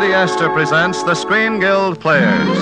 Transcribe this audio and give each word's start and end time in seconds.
Lady 0.00 0.14
Esther 0.14 0.48
presents 0.48 1.02
the 1.02 1.14
Screen 1.14 1.60
Guild 1.60 2.00
Players. 2.00 2.58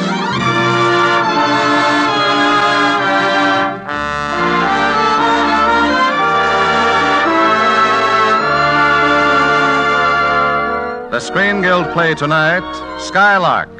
The 11.13 11.21
Screen 11.21 11.63
Guild 11.63 11.87
play 11.93 12.13
tonight 12.17 12.65
Skylark. 12.99 13.71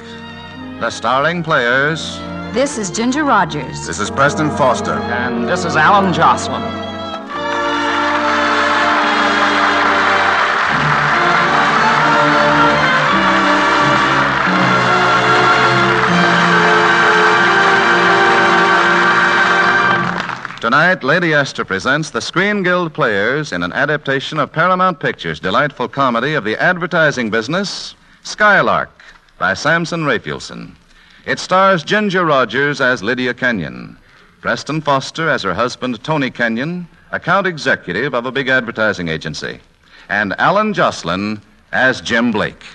The 0.79 0.91
starring 0.91 1.43
players 1.43 2.17
This 2.55 2.79
is 2.79 2.93
Ginger 2.93 3.25
Rogers. 3.25 3.85
This 3.89 3.99
is 3.99 4.09
Preston 4.09 4.57
Foster. 4.57 4.95
And 4.95 5.49
this 5.49 5.65
is 5.65 5.75
Allyn 5.75 6.15
Joslyn. 6.15 6.78
Tonight, 20.69 21.03
Lady 21.03 21.33
Esther 21.33 21.65
presents 21.65 22.11
the 22.11 22.21
Screen 22.21 22.63
Guild 22.63 22.93
Players 22.93 23.53
in 23.53 23.63
an 23.63 23.73
adaptation 23.73 24.39
of 24.39 24.53
Paramount 24.53 25.01
Pictures' 25.01 25.41
delightful 25.41 25.89
comedy 25.89 26.35
of 26.35 26.45
the 26.45 26.63
advertising 26.63 27.31
business, 27.31 27.95
Skylark, 28.23 28.91
by 29.39 29.55
Samson 29.55 30.05
Raphaelson. 30.05 30.77
It 31.25 31.39
stars 31.39 31.83
Ginger 31.83 32.27
Rogers 32.27 32.83
as 32.83 33.03
Lydia 33.03 33.33
Kenyon, 33.33 33.97
Preston 34.43 34.83
Foster 34.83 35.31
as 35.31 35.43
her 35.43 35.55
husband, 35.55 36.05
Tony 36.05 36.31
Kenyon, 36.31 36.87
account 37.13 37.47
executive 37.47 38.13
of 38.13 38.27
a 38.27 38.31
big 38.31 38.49
advertising 38.49 39.09
agency, 39.09 39.61
and 40.11 40.39
Allyn 40.39 40.75
Joslyn 40.75 41.41
as 41.73 42.03
Jim 42.03 42.31
Blake. 42.31 42.67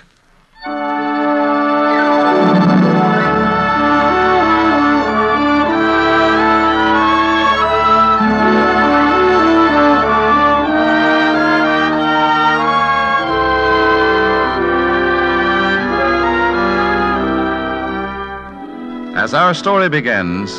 Our 19.44 19.52
story 19.52 19.90
begins, 19.90 20.50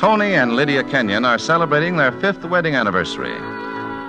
Tony 0.00 0.34
and 0.34 0.56
Lydia 0.56 0.82
Kenyon 0.82 1.24
are 1.24 1.38
celebrating 1.38 1.96
their 1.96 2.10
fifth 2.10 2.44
wedding 2.44 2.74
anniversary. 2.74 3.38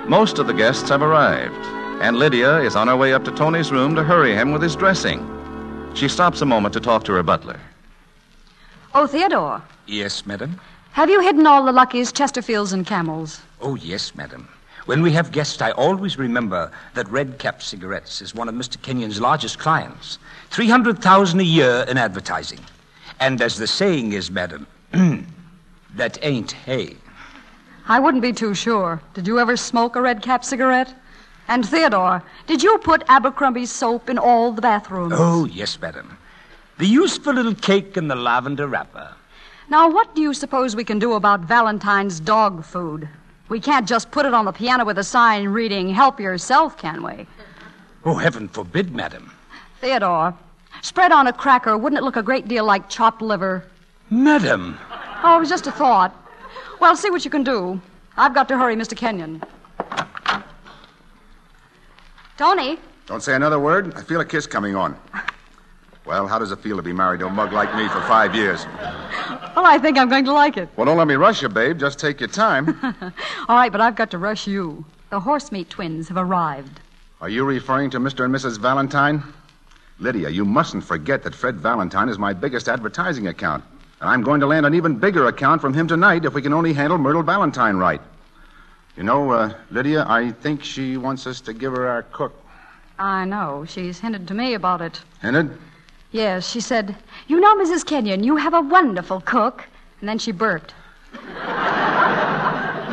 Most 0.10 0.40
of 0.40 0.48
the 0.48 0.56
guests 0.56 0.90
have 0.90 1.04
arrived, 1.04 1.54
and 2.02 2.18
Lydia 2.18 2.58
is 2.62 2.76
on 2.76 2.88
her 2.88 2.98
way 2.98 3.14
up 3.14 3.24
to 3.26 3.32
Tony's 3.32 3.72
room 3.72 3.94
to 3.94 4.04
hurry 4.04 4.34
him 4.34 4.52
with 4.52 4.64
his 4.64 4.76
dressing. 4.76 5.22
She 5.94 6.08
stops 6.08 6.42
a 6.42 6.48
moment 6.48 6.74
to 6.74 6.80
talk 6.80 7.04
to 7.04 7.14
her 7.14 7.22
butler. 7.22 7.60
Oh, 8.96 9.06
Theodore, 9.06 9.62
Yes, 9.86 10.26
madam. 10.26 10.60
have 10.94 11.12
you 11.12 11.22
hidden 11.22 11.46
all 11.46 11.64
the 11.64 11.72
Luckies, 11.72 12.12
Chesterfields, 12.12 12.74
and 12.74 12.88
Camels? 12.88 13.40
Oh, 13.62 13.76
yes, 13.76 14.16
madam. 14.16 14.48
When 14.88 15.04
we 15.04 15.12
have 15.12 15.32
guests, 15.32 15.62
I 15.62 15.70
always 15.74 16.18
remember 16.18 16.72
that 16.96 17.08
Red 17.12 17.38
Cap 17.38 17.62
Cigarettes 17.62 18.24
is 18.24 18.34
one 18.34 18.50
of 18.50 18.56
Mr. 18.56 18.82
Kenyon's 18.82 19.22
largest 19.22 19.60
clients. 19.60 20.18
300,000 20.50 21.40
a 21.40 21.44
year 21.44 21.86
in 21.88 22.00
advertising. 22.00 22.62
And 23.20 23.42
as 23.42 23.58
the 23.58 23.68
saying 23.68 24.14
is, 24.14 24.30
madam, 24.30 24.68
that 25.96 26.18
ain't 26.22 26.52
hay. 26.52 26.96
I 27.88 28.00
wouldn't 28.00 28.22
be 28.22 28.34
too 28.34 28.54
sure. 28.54 29.02
Did 29.14 29.28
you 29.28 29.40
ever 29.40 29.58
smoke 29.58 29.96
a 29.96 30.02
red 30.02 30.22
cap 30.22 30.44
cigarette? 30.44 30.94
And 31.48 31.66
Theodore, 31.68 32.22
did 32.46 32.62
you 32.62 32.78
put 32.80 33.04
Abercrombie's 33.08 33.72
soap 33.72 34.10
in 34.10 34.18
all 34.18 34.52
the 34.52 34.62
bathrooms? 34.62 35.14
Oh, 35.16 35.46
yes, 35.46 35.80
madam. 35.80 36.18
The 36.78 36.86
useful 36.86 37.34
little 37.34 37.56
cake 37.56 37.96
in 37.96 38.08
the 38.10 38.16
lavender 38.16 38.68
wrapper. 38.68 39.14
Now, 39.70 39.90
what 39.90 40.14
do 40.14 40.22
you 40.22 40.34
suppose 40.34 40.76
we 40.76 40.84
can 40.84 41.00
do 41.00 41.14
about 41.14 41.42
Valentine's 41.42 42.20
dog 42.20 42.64
food? 42.64 43.08
We 43.50 43.60
can't 43.62 43.88
just 43.88 44.12
put 44.12 44.26
it 44.26 44.34
on 44.34 44.46
the 44.46 44.52
piano 44.52 44.84
with 44.84 44.98
a 44.98 45.04
sign 45.04 45.48
reading, 45.48 45.90
Help 45.90 46.20
Yourself, 46.20 46.78
can 46.78 47.02
we? 47.02 47.26
Oh, 48.04 48.16
heaven 48.16 48.50
forbid, 48.50 48.94
madam. 48.94 49.32
Theodore, 49.80 50.34
spread 50.82 51.12
on 51.12 51.28
a 51.28 51.34
cracker, 51.34 51.78
wouldn't 51.78 52.00
it 52.02 52.04
look 52.04 52.16
a 52.16 52.24
great 52.24 52.48
deal 52.48 52.66
like 52.66 52.90
chopped 52.90 53.22
liver? 53.22 53.64
Madam. 54.10 54.78
Oh, 55.24 55.38
it 55.38 55.40
was 55.40 55.50
just 55.50 55.68
a 55.68 55.72
thought. 55.72 56.16
Well, 56.80 56.96
see 56.96 57.10
what 57.10 57.26
you 57.26 57.32
can 57.32 57.44
do. 57.44 57.82
I've 58.16 58.34
got 58.34 58.48
to 58.50 58.58
hurry, 58.58 58.76
Mr. 58.76 58.96
Kenyon. 58.96 59.42
Tony, 62.38 62.78
Don't 63.08 63.22
say 63.24 63.34
another 63.36 63.60
word. 63.60 63.94
I 63.96 64.02
feel 64.04 64.20
a 64.22 64.26
kiss 64.26 64.46
coming 64.46 64.76
on. 64.76 64.96
Well, 66.06 66.28
how 66.28 66.40
does 66.40 66.52
it 66.52 66.60
feel 66.60 66.78
to 66.78 66.82
be 66.84 66.94
married 66.94 67.20
to 67.20 67.28
a 67.28 67.30
mug 67.30 67.52
like 67.52 67.74
me 67.76 67.88
for 67.90 68.00
five 68.02 68.34
years? 68.36 68.66
well, 69.56 69.66
I 69.66 69.78
think 69.82 69.98
I'm 69.98 70.08
going 70.08 70.24
to 70.26 70.34
like 70.34 70.56
it. 70.56 70.70
Well, 70.78 70.86
don't 70.86 70.98
let 70.98 71.08
me 71.08 71.16
rush 71.16 71.42
you, 71.42 71.50
babe. 71.50 71.80
Just 71.80 72.00
take 72.00 72.20
your 72.20 72.30
time. 72.30 72.80
All 73.50 73.56
right, 73.56 73.72
but 73.72 73.82
I've 73.82 73.96
got 73.96 74.12
to 74.12 74.18
rush 74.18 74.48
you. 74.48 74.86
The 75.10 75.20
horsemeat 75.20 75.70
twins 75.70 76.08
have 76.10 76.18
arrived. 76.18 76.80
Are 77.20 77.30
you 77.30 77.44
referring 77.44 77.90
to 77.92 78.00
Mr. 78.00 78.24
and 78.26 78.34
Mrs. 78.34 78.60
Valentine? 78.60 79.24
Lydia, 80.00 80.30
you 80.30 80.46
mustn't 80.46 80.84
forget 80.84 81.24
that 81.24 81.34
Fred 81.34 81.56
Valentine 81.56 82.08
is 82.08 82.20
my 82.20 82.32
biggest 82.32 82.70
advertising 82.70 83.28
account. 83.28 83.64
And 84.00 84.10
I'm 84.10 84.22
going 84.22 84.40
to 84.42 84.46
land 84.46 84.66
an 84.66 84.76
even 84.76 84.96
bigger 84.98 85.26
account 85.26 85.60
from 85.60 85.74
him 85.74 85.88
tonight 85.88 86.24
if 86.24 86.36
we 86.36 86.42
can 86.42 86.54
only 86.54 86.72
handle 86.72 87.00
Myrtle 87.00 87.24
Valentine 87.24 87.78
right. 87.78 88.02
You 88.96 89.04
know, 89.04 89.32
uh, 89.32 89.54
Lydia, 89.72 90.06
I 90.08 90.32
think 90.32 90.64
she 90.64 90.98
wants 90.98 91.26
us 91.26 91.42
to 91.42 91.54
give 91.54 91.74
her 91.74 91.88
our 91.88 92.04
cook. 92.04 92.34
I 93.00 93.26
know. 93.26 93.66
She's 93.68 94.00
hinted 94.00 94.28
to 94.28 94.36
me 94.36 94.54
about 94.54 94.82
it. 94.82 95.02
Hinted? 95.22 95.58
Yes, 96.12 96.48
she 96.48 96.60
said, 96.60 96.96
You 97.28 97.40
know, 97.40 97.56
Mrs. 97.58 97.84
Kenyon, 97.84 98.24
you 98.24 98.36
have 98.36 98.54
a 98.54 98.62
wonderful 98.62 99.22
cook. 99.22 99.66
And 100.00 100.08
then 100.08 100.20
she 100.20 100.32
burped. 100.32 100.76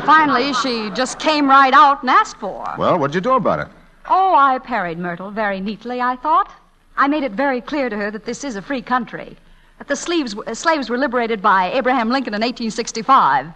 finally, 0.06 0.54
she 0.54 0.90
just 0.90 1.18
came 1.18 1.48
right 1.48 1.74
out 1.74 2.00
and 2.00 2.08
asked 2.08 2.38
for. 2.38 2.64
Well, 2.78 2.98
what'd 2.98 3.14
you 3.14 3.20
do 3.20 3.32
about 3.32 3.60
it? 3.60 3.68
Oh, 4.08 4.34
I 4.34 4.58
parried 4.58 4.98
Myrtle 4.98 5.30
very 5.30 5.60
neatly, 5.60 6.00
I 6.00 6.16
thought. 6.16 6.50
I 6.96 7.08
made 7.08 7.24
it 7.24 7.32
very 7.32 7.60
clear 7.60 7.88
to 7.88 7.96
her 7.96 8.10
that 8.10 8.24
this 8.24 8.44
is 8.44 8.56
a 8.56 8.62
free 8.62 8.82
country, 8.82 9.36
that 9.78 9.88
the 9.88 9.96
slaves, 9.96 10.36
uh, 10.36 10.54
slaves 10.54 10.88
were 10.88 10.98
liberated 10.98 11.42
by 11.42 11.72
Abraham 11.72 12.08
Lincoln 12.08 12.34
in 12.34 12.40
1865. 12.40 13.48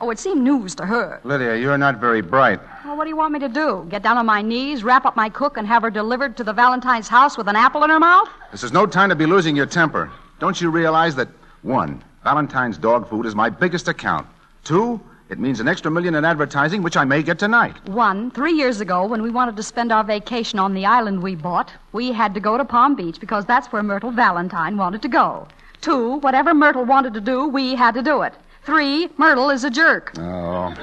Oh, 0.00 0.10
it 0.10 0.18
seemed 0.18 0.42
news 0.42 0.74
to 0.76 0.86
her. 0.86 1.20
Lydia, 1.24 1.56
you're 1.56 1.78
not 1.78 1.98
very 1.98 2.22
bright. 2.22 2.58
Well, 2.84 2.96
what 2.96 3.04
do 3.04 3.10
you 3.10 3.16
want 3.16 3.32
me 3.32 3.38
to 3.40 3.48
do? 3.48 3.86
Get 3.90 4.02
down 4.02 4.16
on 4.16 4.26
my 4.26 4.42
knees, 4.42 4.82
wrap 4.82 5.04
up 5.04 5.14
my 5.14 5.28
cook, 5.28 5.56
and 5.56 5.66
have 5.66 5.82
her 5.82 5.90
delivered 5.90 6.36
to 6.38 6.44
the 6.44 6.52
Valentine's 6.52 7.06
house 7.06 7.36
with 7.36 7.48
an 7.48 7.56
apple 7.56 7.84
in 7.84 7.90
her 7.90 8.00
mouth? 8.00 8.28
This 8.50 8.64
is 8.64 8.72
no 8.72 8.86
time 8.86 9.10
to 9.10 9.14
be 9.14 9.26
losing 9.26 9.54
your 9.54 9.66
temper. 9.66 10.10
Don't 10.38 10.60
you 10.60 10.70
realize 10.70 11.14
that, 11.16 11.28
one, 11.62 12.02
Valentine's 12.24 12.78
dog 12.78 13.08
food 13.08 13.26
is 13.26 13.34
my 13.34 13.50
biggest 13.50 13.88
account. 13.88 14.26
Two, 14.64 15.00
it 15.30 15.38
means 15.38 15.60
an 15.60 15.68
extra 15.68 15.92
million 15.92 16.16
in 16.16 16.24
advertising, 16.24 16.82
which 16.82 16.96
I 16.96 17.04
may 17.04 17.22
get 17.22 17.38
tonight. 17.38 17.88
One, 17.88 18.32
three 18.32 18.52
years 18.52 18.80
ago, 18.80 19.06
when 19.06 19.22
we 19.22 19.30
wanted 19.30 19.56
to 19.56 19.62
spend 19.62 19.92
our 19.92 20.02
vacation 20.02 20.58
on 20.58 20.74
the 20.74 20.84
island 20.84 21.22
we 21.22 21.36
bought, 21.36 21.72
we 21.92 22.10
had 22.10 22.34
to 22.34 22.40
go 22.40 22.58
to 22.58 22.64
Palm 22.64 22.96
Beach 22.96 23.20
because 23.20 23.46
that's 23.46 23.68
where 23.68 23.82
Myrtle 23.84 24.10
Valentine 24.10 24.76
wanted 24.76 25.02
to 25.02 25.08
go. 25.08 25.46
Two, 25.80 26.16
whatever 26.16 26.52
Myrtle 26.52 26.84
wanted 26.84 27.14
to 27.14 27.20
do, 27.20 27.46
we 27.46 27.76
had 27.76 27.94
to 27.94 28.02
do 28.02 28.22
it. 28.22 28.34
Three, 28.64 29.08
Myrtle 29.18 29.50
is 29.50 29.62
a 29.62 29.70
jerk. 29.70 30.12
Oh. 30.18 30.74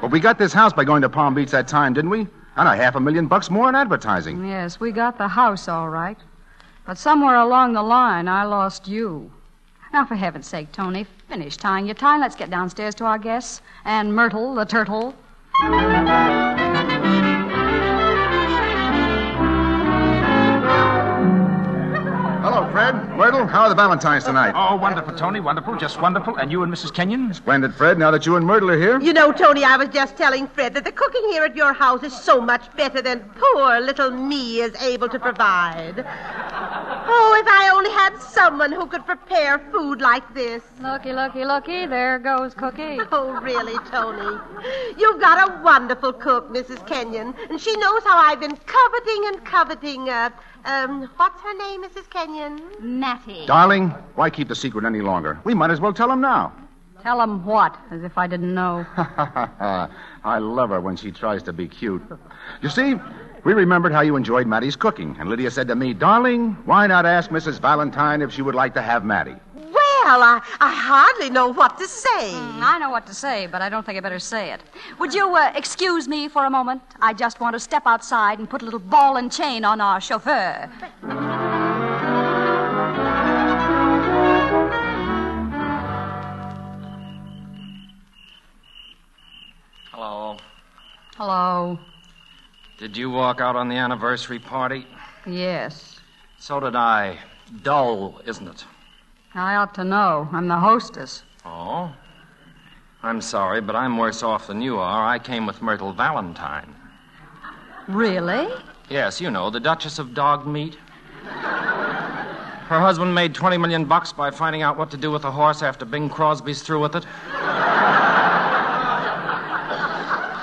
but 0.00 0.10
we 0.10 0.18
got 0.18 0.38
this 0.38 0.54
house 0.54 0.72
by 0.72 0.84
going 0.84 1.02
to 1.02 1.10
Palm 1.10 1.34
Beach 1.34 1.50
that 1.50 1.68
time, 1.68 1.92
didn't 1.92 2.10
we? 2.10 2.26
And 2.56 2.66
a 2.66 2.74
half 2.74 2.94
a 2.94 3.00
million 3.00 3.26
bucks 3.26 3.50
more 3.50 3.68
in 3.68 3.74
advertising. 3.74 4.48
Yes, 4.48 4.80
we 4.80 4.90
got 4.90 5.18
the 5.18 5.28
house 5.28 5.68
all 5.68 5.90
right. 5.90 6.16
But 6.86 6.96
somewhere 6.96 7.36
along 7.36 7.74
the 7.74 7.82
line, 7.82 8.26
I 8.26 8.44
lost 8.44 8.88
you. 8.88 9.30
Now, 9.92 10.06
for 10.06 10.14
heaven's 10.14 10.46
sake, 10.46 10.72
Tony, 10.72 11.06
finish 11.30 11.56
tying 11.56 11.86
your 11.86 11.94
tie. 11.94 12.18
Let's 12.18 12.34
get 12.34 12.50
downstairs 12.50 12.94
to 12.96 13.04
our 13.04 13.18
guests. 13.18 13.62
And 13.84 14.14
Myrtle, 14.14 14.54
the 14.54 14.64
turtle. 14.64 15.14
Fred. 22.80 23.10
Myrtle, 23.14 23.46
how 23.46 23.64
are 23.64 23.68
the 23.68 23.74
Valentines 23.74 24.24
tonight? 24.24 24.54
Oh, 24.56 24.74
wonderful, 24.74 25.14
Tony. 25.14 25.38
Wonderful. 25.38 25.76
Just 25.76 26.00
wonderful. 26.00 26.36
And 26.36 26.50
you 26.50 26.62
and 26.62 26.72
Mrs. 26.72 26.94
Kenyon? 26.94 27.34
Splendid, 27.34 27.74
Fred. 27.74 27.98
Now 27.98 28.10
that 28.10 28.24
you 28.24 28.36
and 28.36 28.46
Myrtle 28.46 28.70
are 28.70 28.78
here. 28.78 28.98
You 28.98 29.12
know, 29.12 29.32
Tony, 29.32 29.64
I 29.64 29.76
was 29.76 29.90
just 29.90 30.16
telling 30.16 30.48
Fred 30.48 30.72
that 30.72 30.84
the 30.84 30.92
cooking 30.92 31.24
here 31.28 31.44
at 31.44 31.54
your 31.54 31.74
house 31.74 32.02
is 32.02 32.18
so 32.18 32.40
much 32.40 32.74
better 32.76 33.02
than 33.02 33.20
poor 33.36 33.80
little 33.80 34.10
me 34.10 34.62
is 34.62 34.74
able 34.80 35.10
to 35.10 35.18
provide. 35.18 36.06
Oh, 37.12 37.36
if 37.38 37.46
I 37.46 37.70
only 37.74 37.90
had 37.90 38.16
someone 38.18 38.72
who 38.72 38.86
could 38.86 39.04
prepare 39.04 39.58
food 39.70 40.00
like 40.00 40.32
this. 40.32 40.62
Looky, 40.80 41.12
looky, 41.12 41.44
looky. 41.44 41.84
There 41.84 42.18
goes 42.18 42.54
Cookie. 42.54 42.98
Oh, 43.12 43.38
really, 43.42 43.76
Tony? 43.90 44.38
You've 44.96 45.20
got 45.20 45.50
a 45.50 45.62
wonderful 45.62 46.14
cook, 46.14 46.50
Mrs. 46.50 46.86
Kenyon, 46.86 47.34
and 47.50 47.60
she 47.60 47.76
knows 47.76 48.02
how 48.04 48.16
I've 48.16 48.40
been 48.40 48.56
coveting 48.56 49.24
and 49.26 49.44
coveting, 49.44 50.08
uh, 50.08 50.30
um, 50.64 51.08
what's 51.16 51.40
her 51.42 51.54
name, 51.58 51.84
Mrs. 51.84 52.08
Kenyon? 52.10 52.60
Mattie. 52.80 53.46
Darling, 53.46 53.90
why 54.14 54.30
keep 54.30 54.48
the 54.48 54.54
secret 54.54 54.84
any 54.84 55.00
longer? 55.00 55.38
We 55.44 55.54
might 55.54 55.70
as 55.70 55.80
well 55.80 55.92
tell 55.92 56.10
him 56.10 56.20
now. 56.20 56.52
Tell 57.02 57.20
him 57.20 57.44
what? 57.46 57.76
As 57.90 58.02
if 58.02 58.18
I 58.18 58.26
didn't 58.26 58.54
know. 58.54 58.84
I 58.96 60.38
love 60.38 60.70
her 60.70 60.80
when 60.80 60.96
she 60.96 61.10
tries 61.10 61.42
to 61.44 61.52
be 61.52 61.66
cute. 61.66 62.02
You 62.60 62.68
see, 62.68 62.94
we 63.44 63.54
remembered 63.54 63.92
how 63.92 64.02
you 64.02 64.16
enjoyed 64.16 64.46
Mattie's 64.46 64.76
cooking, 64.76 65.16
and 65.18 65.30
Lydia 65.30 65.50
said 65.50 65.68
to 65.68 65.74
me, 65.74 65.94
Darling, 65.94 66.52
why 66.66 66.86
not 66.86 67.06
ask 67.06 67.30
Mrs. 67.30 67.58
Valentine 67.58 68.20
if 68.20 68.32
she 68.32 68.42
would 68.42 68.54
like 68.54 68.74
to 68.74 68.82
have 68.82 69.04
Mattie? 69.04 69.36
Well, 70.10 70.24
I, 70.24 70.42
I 70.60 70.74
hardly 70.74 71.30
know 71.30 71.46
what 71.46 71.78
to 71.78 71.86
say. 71.86 72.32
Mm, 72.32 72.62
I 72.64 72.78
know 72.80 72.90
what 72.90 73.06
to 73.06 73.14
say, 73.14 73.46
but 73.46 73.62
I 73.62 73.68
don't 73.68 73.86
think 73.86 73.96
I 73.96 74.00
better 74.00 74.18
say 74.18 74.52
it. 74.52 74.60
Would 74.98 75.14
you 75.14 75.36
uh, 75.36 75.52
excuse 75.54 76.08
me 76.08 76.26
for 76.26 76.46
a 76.46 76.50
moment? 76.50 76.82
I 77.00 77.12
just 77.12 77.38
want 77.38 77.54
to 77.54 77.60
step 77.60 77.84
outside 77.86 78.40
and 78.40 78.50
put 78.50 78.60
a 78.62 78.64
little 78.64 78.80
ball 78.80 79.18
and 79.18 79.30
chain 79.30 79.64
on 79.64 79.80
our 79.80 80.00
chauffeur. 80.00 80.68
Hello. 89.92 90.38
Hello. 91.16 91.78
Did 92.78 92.96
you 92.96 93.10
walk 93.10 93.40
out 93.40 93.54
on 93.54 93.68
the 93.68 93.76
anniversary 93.76 94.40
party? 94.40 94.86
Yes. 95.24 96.00
So 96.36 96.58
did 96.58 96.74
I. 96.74 97.20
Dull, 97.62 98.20
isn't 98.26 98.48
it? 98.48 98.64
I 99.34 99.54
ought 99.54 99.74
to 99.74 99.84
know. 99.84 100.28
I'm 100.32 100.48
the 100.48 100.56
hostess. 100.56 101.22
Oh? 101.44 101.94
I'm 103.02 103.20
sorry, 103.20 103.60
but 103.60 103.76
I'm 103.76 103.96
worse 103.96 104.22
off 104.22 104.48
than 104.48 104.60
you 104.60 104.78
are. 104.78 105.06
I 105.06 105.18
came 105.18 105.46
with 105.46 105.62
Myrtle 105.62 105.92
Valentine. 105.92 106.74
Really? 107.88 108.48
Yes, 108.88 109.20
you 109.20 109.30
know, 109.30 109.50
the 109.50 109.60
Duchess 109.60 109.98
of 109.98 110.14
Dog 110.14 110.46
Meat. 110.46 110.76
Her 111.24 112.78
husband 112.80 113.14
made 113.14 113.34
20 113.34 113.56
million 113.56 113.84
bucks 113.84 114.12
by 114.12 114.30
finding 114.30 114.62
out 114.62 114.76
what 114.76 114.90
to 114.92 114.96
do 114.96 115.10
with 115.10 115.24
a 115.24 115.30
horse 115.30 115.62
after 115.62 115.84
Bing 115.84 116.08
Crosby's 116.08 116.62
through 116.62 116.80
with 116.80 116.96
it. 116.96 117.04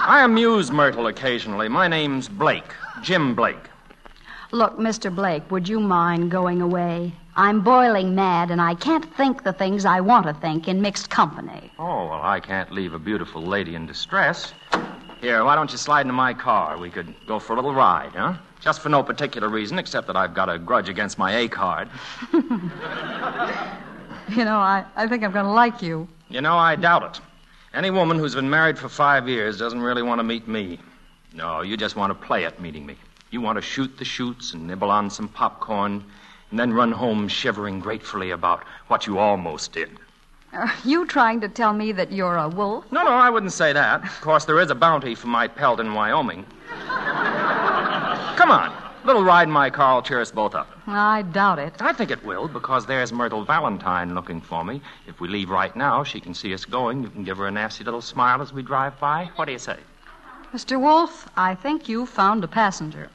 I 0.09 0.21
amuse 0.23 0.71
Myrtle 0.71 1.07
occasionally. 1.07 1.67
My 1.67 1.87
name's 1.87 2.27
Blake, 2.29 2.73
Jim 3.01 3.35
Blake. 3.35 3.69
Look, 4.51 4.77
Mr. 4.77 5.13
Blake, 5.13 5.51
would 5.51 5.67
you 5.67 5.81
mind 5.81 6.31
going 6.31 6.61
away? 6.61 7.13
I'm 7.37 7.61
boiling 7.61 8.15
mad, 8.15 8.49
and 8.49 8.59
I 8.59 8.73
can't 8.73 9.05
think 9.15 9.43
the 9.43 9.53
things 9.53 9.85
I 9.85 10.01
want 10.01 10.25
to 10.25 10.33
think 10.33 10.67
in 10.67 10.81
mixed 10.81 11.11
company. 11.11 11.71
Oh, 11.77 12.07
well, 12.07 12.21
I 12.23 12.39
can't 12.39 12.71
leave 12.71 12.93
a 12.93 12.99
beautiful 12.99 13.43
lady 13.43 13.75
in 13.75 13.85
distress. 13.85 14.53
Here, 15.21 15.43
why 15.43 15.55
don't 15.55 15.71
you 15.71 15.77
slide 15.77 16.01
into 16.01 16.13
my 16.13 16.33
car? 16.33 16.79
We 16.79 16.89
could 16.89 17.13
go 17.27 17.37
for 17.37 17.53
a 17.53 17.55
little 17.55 17.75
ride, 17.75 18.13
huh? 18.13 18.33
Just 18.59 18.81
for 18.81 18.89
no 18.89 19.03
particular 19.03 19.49
reason, 19.49 19.77
except 19.77 20.07
that 20.07 20.15
I've 20.15 20.33
got 20.33 20.49
a 20.49 20.57
grudge 20.57 20.89
against 20.89 21.19
my 21.19 21.31
A 21.37 21.47
card. 21.47 21.89
You 24.29 24.43
know, 24.43 24.57
I, 24.57 24.83
I 24.95 25.07
think 25.07 25.23
I'm 25.23 25.31
going 25.31 25.45
to 25.45 25.51
like 25.51 25.81
you. 25.81 26.07
You 26.29 26.41
know, 26.41 26.57
I 26.57 26.75
doubt 26.75 27.03
it. 27.03 27.21
Any 27.73 27.91
woman 27.91 28.19
who's 28.19 28.35
been 28.35 28.49
married 28.49 28.77
for 28.77 28.89
five 28.89 29.29
years 29.29 29.57
doesn't 29.57 29.81
really 29.81 30.01
want 30.01 30.19
to 30.19 30.23
meet 30.23 30.47
me. 30.47 30.79
No, 31.33 31.61
you 31.61 31.77
just 31.77 31.95
want 31.95 32.09
to 32.11 32.25
play 32.27 32.43
at 32.43 32.61
meeting 32.61 32.85
me. 32.85 32.97
You 33.31 33.39
want 33.39 33.57
to 33.57 33.61
shoot 33.61 33.97
the 33.97 34.03
chutes 34.03 34.53
and 34.53 34.67
nibble 34.67 34.91
on 34.91 35.09
some 35.09 35.29
popcorn, 35.29 36.03
and 36.49 36.59
then 36.59 36.73
run 36.73 36.91
home 36.91 37.27
shivering 37.27 37.79
gratefully 37.79 38.31
about 38.31 38.63
what 38.87 39.05
you 39.05 39.19
almost 39.19 39.73
did. 39.73 39.89
Are 40.53 40.73
you 40.85 41.05
trying 41.05 41.41
to 41.41 41.49
tell 41.49 41.73
me 41.73 41.91
that 41.91 42.11
you're 42.11 42.37
a 42.37 42.47
wolf? 42.47 42.89
No, 42.91 43.03
no, 43.03 43.11
I 43.11 43.29
wouldn't 43.29 43.51
say 43.51 43.73
that. 43.73 44.03
Of 44.03 44.21
course, 44.21 44.45
there 44.45 44.59
is 44.59 44.71
a 44.71 44.75
bounty 44.75 45.13
for 45.13 45.27
my 45.27 45.47
pelt 45.47 45.79
in 45.79 45.93
Wyoming. 45.93 46.45
Come 48.37 48.51
on. 48.51 48.69
A 48.69 49.07
little 49.07 49.23
ride 49.23 49.47
in 49.47 49.51
my 49.51 49.69
car 49.69 49.95
will 49.95 50.01
cheer 50.01 50.19
us 50.19 50.31
both 50.31 50.55
up. 50.55 50.69
I 50.85 51.21
doubt 51.21 51.59
it. 51.59 51.81
I 51.81 51.93
think 51.93 52.11
it 52.11 52.25
will, 52.25 52.47
because 52.47 52.85
there's 52.85 53.13
Myrtle 53.13 53.43
Valentine 53.43 54.13
looking 54.15 54.41
for 54.41 54.63
me. 54.65 54.81
If 55.05 55.19
we 55.19 55.27
leave 55.27 55.49
right 55.49 55.75
now, 55.75 56.03
she 56.03 56.19
can 56.19 56.33
see 56.33 56.53
us 56.53 56.65
going. 56.65 57.03
You 57.03 57.09
can 57.09 57.23
give 57.23 57.37
her 57.37 57.47
a 57.47 57.51
nasty 57.51 57.83
little 57.83 58.01
smile 58.01 58.41
as 58.41 58.51
we 58.51 58.63
drive 58.63 58.99
by. 58.99 59.29
What 59.35 59.45
do 59.45 59.51
you 59.51 59.59
say? 59.59 59.77
Mr. 60.53 60.79
Wolf, 60.79 61.29
I 61.37 61.55
think 61.55 61.87
you 61.87 62.05
found 62.05 62.43
a 62.43 62.47
passenger. 62.47 63.09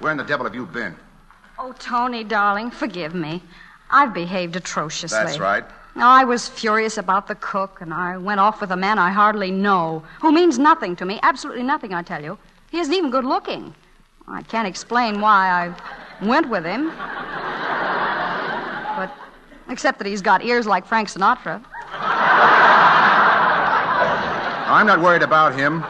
Where 0.00 0.12
in 0.12 0.18
the 0.18 0.24
devil 0.24 0.44
have 0.44 0.54
you 0.54 0.66
been? 0.66 0.94
Oh, 1.58 1.72
Tony, 1.78 2.24
darling, 2.24 2.70
forgive 2.70 3.14
me. 3.14 3.42
I've 3.90 4.14
behaved 4.14 4.54
atrociously. 4.56 5.18
That's 5.18 5.38
right. 5.38 5.64
I 5.96 6.24
was 6.24 6.48
furious 6.48 6.96
about 6.98 7.26
the 7.26 7.34
cook, 7.34 7.80
and 7.80 7.92
I 7.92 8.16
went 8.18 8.38
off 8.38 8.60
with 8.60 8.70
a 8.70 8.76
man 8.76 8.98
I 8.98 9.10
hardly 9.10 9.50
know, 9.50 10.04
who 10.20 10.30
means 10.30 10.58
nothing 10.58 10.94
to 10.96 11.04
me, 11.04 11.18
absolutely 11.24 11.64
nothing, 11.64 11.92
I 11.92 12.02
tell 12.02 12.22
you. 12.22 12.38
He 12.70 12.78
isn't 12.78 12.94
even 12.94 13.10
good 13.10 13.24
looking. 13.24 13.74
I 14.28 14.42
can't 14.42 14.68
explain 14.68 15.20
why 15.20 15.48
I 15.48 15.74
went 16.24 16.48
with 16.48 16.64
him. 16.64 16.90
But, 18.96 19.10
except 19.68 19.98
that 19.98 20.06
he's 20.06 20.22
got 20.22 20.44
ears 20.44 20.66
like 20.66 20.86
Frank 20.86 21.08
Sinatra. 21.08 21.64
I'm 24.70 24.86
not 24.86 25.00
worried 25.00 25.22
about 25.22 25.54
him. 25.58 25.82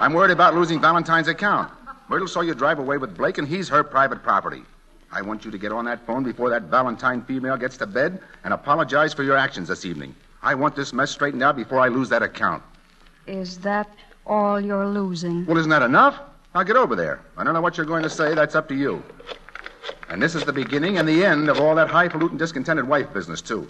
I'm 0.00 0.14
worried 0.14 0.30
about 0.30 0.54
losing 0.54 0.80
Valentine's 0.80 1.28
account. 1.28 1.70
Myrtle 2.12 2.28
saw 2.28 2.42
you 2.42 2.52
drive 2.52 2.78
away 2.78 2.98
with 2.98 3.16
Blake, 3.16 3.38
and 3.38 3.48
he's 3.48 3.70
her 3.70 3.82
private 3.82 4.22
property. 4.22 4.64
I 5.10 5.22
want 5.22 5.46
you 5.46 5.50
to 5.50 5.56
get 5.56 5.72
on 5.72 5.86
that 5.86 6.06
phone 6.06 6.22
before 6.22 6.50
that 6.50 6.64
Valentine 6.64 7.22
female 7.22 7.56
gets 7.56 7.78
to 7.78 7.86
bed 7.86 8.20
and 8.44 8.52
apologize 8.52 9.14
for 9.14 9.22
your 9.22 9.38
actions 9.38 9.68
this 9.68 9.86
evening. 9.86 10.14
I 10.42 10.54
want 10.54 10.76
this 10.76 10.92
mess 10.92 11.10
straightened 11.10 11.42
out 11.42 11.56
before 11.56 11.80
I 11.80 11.88
lose 11.88 12.10
that 12.10 12.22
account. 12.22 12.62
Is 13.26 13.56
that 13.60 13.88
all 14.26 14.60
you're 14.60 14.88
losing? 14.88 15.46
Well, 15.46 15.56
isn't 15.56 15.70
that 15.70 15.80
enough? 15.80 16.20
I'll 16.54 16.64
get 16.64 16.76
over 16.76 16.94
there. 16.94 17.22
I 17.38 17.44
don't 17.44 17.54
know 17.54 17.62
what 17.62 17.78
you're 17.78 17.86
going 17.86 18.02
to 18.02 18.10
say. 18.10 18.34
That's 18.34 18.54
up 18.54 18.68
to 18.68 18.74
you. 18.74 19.02
And 20.10 20.20
this 20.20 20.34
is 20.34 20.44
the 20.44 20.52
beginning 20.52 20.98
and 20.98 21.08
the 21.08 21.24
end 21.24 21.48
of 21.48 21.60
all 21.60 21.74
that 21.76 21.88
highfalutin 21.88 22.36
discontented 22.36 22.86
wife 22.86 23.10
business, 23.14 23.40
too. 23.40 23.66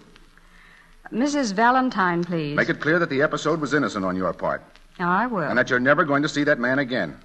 Mrs. 1.13 1.53
Valentine, 1.53 2.25
please. 2.25 2.57
Make 2.57 2.71
it 2.71 2.81
clear 2.81 2.99
that 2.99 3.09
the 3.09 3.23
episode 3.23 3.61
was 3.61 3.73
innocent 3.73 4.05
on 4.05 4.17
your 4.17 4.33
part 4.33 4.65
I 4.99 5.29
will. 5.29 5.45
and 5.45 5.57
that 5.57 5.71
you're 5.71 5.79
never 5.79 6.05
going 6.05 6.25
to 6.25 6.29
see 6.29 6.43
that 6.43 6.59
man 6.59 6.81
again. 6.81 7.17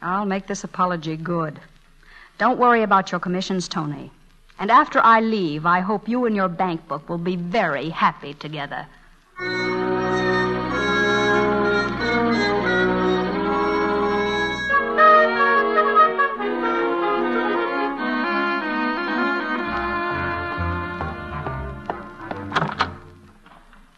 I'll 0.00 0.26
make 0.26 0.46
this 0.46 0.64
apology 0.64 1.16
good. 1.16 1.58
Don't 2.38 2.58
worry 2.58 2.82
about 2.82 3.10
your 3.10 3.20
commissions, 3.20 3.68
Tony. 3.68 4.10
And 4.60 4.70
after 4.70 5.00
I 5.00 5.20
leave, 5.20 5.66
I 5.66 5.80
hope 5.80 6.08
you 6.08 6.24
and 6.24 6.36
your 6.36 6.48
bank 6.48 6.86
book 6.88 7.08
will 7.08 7.18
be 7.18 7.36
very 7.36 7.88
happy 7.90 8.34
together. 8.34 8.86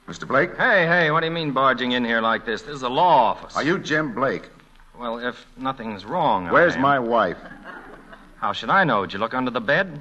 Mr. 0.07 0.27
Blake? 0.27 0.57
Hey, 0.57 0.87
hey, 0.87 1.11
what 1.11 1.21
do 1.21 1.27
you 1.27 1.33
mean 1.33 1.53
barging 1.53 1.93
in 1.93 2.05
here 2.05 2.21
like 2.21 2.45
this? 2.45 2.63
This 2.63 2.75
is 2.75 2.83
a 2.83 2.89
law 2.89 3.31
office. 3.31 3.57
Are 3.57 3.63
you 3.63 3.79
Jim 3.79 4.13
Blake? 4.13 4.51
Well, 5.01 5.19
if 5.19 5.47
nothing's 5.57 6.05
wrong. 6.05 6.49
I 6.49 6.53
Where's 6.53 6.75
am. 6.75 6.83
my 6.83 6.99
wife? 6.99 7.39
How 8.37 8.53
should 8.53 8.69
I 8.69 8.85
know? 8.85 9.07
Did 9.07 9.15
you 9.15 9.19
look 9.19 9.33
under 9.33 9.51
the 9.51 9.59
bed? 9.59 9.99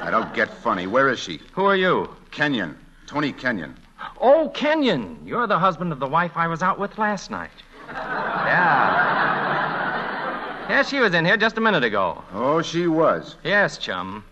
I 0.00 0.10
don't 0.10 0.32
get 0.32 0.48
funny. 0.48 0.86
Where 0.86 1.10
is 1.10 1.18
she? 1.18 1.42
Who 1.52 1.66
are 1.66 1.76
you? 1.76 2.08
Kenyon. 2.30 2.78
Tony 3.06 3.32
Kenyon. 3.32 3.76
Oh, 4.18 4.50
Kenyon. 4.54 5.18
You're 5.26 5.46
the 5.46 5.58
husband 5.58 5.92
of 5.92 6.00
the 6.00 6.06
wife 6.06 6.32
I 6.34 6.46
was 6.46 6.62
out 6.62 6.78
with 6.78 6.96
last 6.96 7.30
night. 7.30 7.50
Yeah. 7.90 9.10
Yes, 10.70 10.88
she 10.88 11.00
was 11.00 11.12
in 11.12 11.26
here 11.26 11.36
just 11.36 11.58
a 11.58 11.60
minute 11.60 11.84
ago. 11.84 12.24
Oh, 12.32 12.62
she 12.62 12.86
was. 12.86 13.36
Yes, 13.44 13.76
chum. 13.76 14.24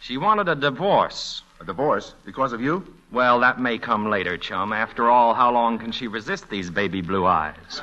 She 0.00 0.16
wanted 0.16 0.48
a 0.48 0.54
divorce. 0.54 1.42
A 1.60 1.64
divorce? 1.66 2.14
Because 2.24 2.54
of 2.54 2.62
you? 2.62 2.86
Well, 3.12 3.40
that 3.40 3.60
may 3.60 3.76
come 3.76 4.08
later, 4.08 4.38
chum. 4.38 4.72
After 4.72 5.10
all, 5.10 5.34
how 5.34 5.52
long 5.52 5.78
can 5.78 5.92
she 5.92 6.08
resist 6.08 6.48
these 6.48 6.70
baby 6.70 7.02
blue 7.02 7.26
eyes? 7.26 7.82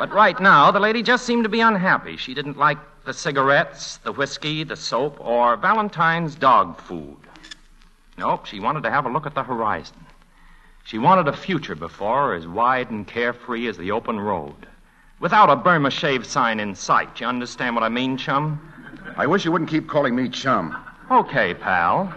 But 0.00 0.14
right 0.14 0.40
now, 0.40 0.70
the 0.70 0.80
lady 0.80 1.02
just 1.02 1.26
seemed 1.26 1.44
to 1.44 1.50
be 1.50 1.60
unhappy. 1.60 2.16
She 2.16 2.32
didn't 2.32 2.56
like 2.56 2.78
the 3.04 3.12
cigarettes, 3.12 3.98
the 3.98 4.12
whiskey, 4.12 4.64
the 4.64 4.74
soap, 4.74 5.18
or 5.20 5.58
Valentine's 5.58 6.34
dog 6.34 6.80
food. 6.80 7.18
Nope, 8.16 8.46
she 8.46 8.60
wanted 8.60 8.82
to 8.84 8.90
have 8.90 9.04
a 9.04 9.10
look 9.10 9.26
at 9.26 9.34
the 9.34 9.42
horizon. 9.42 9.98
She 10.84 10.96
wanted 10.96 11.28
a 11.28 11.36
future 11.36 11.74
before 11.74 12.28
her 12.28 12.34
as 12.34 12.46
wide 12.46 12.90
and 12.90 13.06
carefree 13.06 13.68
as 13.68 13.76
the 13.76 13.90
open 13.90 14.18
road. 14.18 14.66
Without 15.18 15.50
a 15.50 15.56
Burma 15.56 15.90
shave 15.90 16.24
sign 16.24 16.60
in 16.60 16.74
sight. 16.74 17.20
You 17.20 17.26
understand 17.26 17.74
what 17.74 17.84
I 17.84 17.90
mean, 17.90 18.16
chum? 18.16 18.58
I 19.18 19.26
wish 19.26 19.44
you 19.44 19.52
wouldn't 19.52 19.68
keep 19.68 19.86
calling 19.86 20.16
me 20.16 20.30
chum. 20.30 20.82
Okay, 21.10 21.52
pal. 21.52 22.10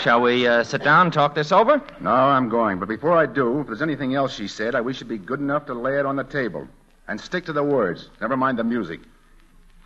Shall 0.00 0.20
we 0.20 0.46
uh, 0.46 0.62
sit 0.62 0.84
down 0.84 1.06
and 1.06 1.12
talk 1.12 1.34
this 1.34 1.52
over? 1.52 1.82
No, 2.00 2.10
I'm 2.10 2.48
going. 2.48 2.78
But 2.78 2.88
before 2.88 3.16
I 3.16 3.26
do, 3.26 3.60
if 3.60 3.66
there's 3.66 3.82
anything 3.82 4.14
else 4.14 4.34
she 4.34 4.46
said, 4.46 4.74
I 4.74 4.80
wish 4.80 5.00
you'd 5.00 5.08
be 5.08 5.18
good 5.18 5.40
enough 5.40 5.66
to 5.66 5.74
lay 5.74 5.98
it 5.98 6.06
on 6.06 6.16
the 6.16 6.24
table. 6.24 6.68
And 7.08 7.20
stick 7.20 7.46
to 7.46 7.52
the 7.52 7.62
words. 7.62 8.08
Never 8.20 8.36
mind 8.36 8.58
the 8.58 8.64
music. 8.64 9.00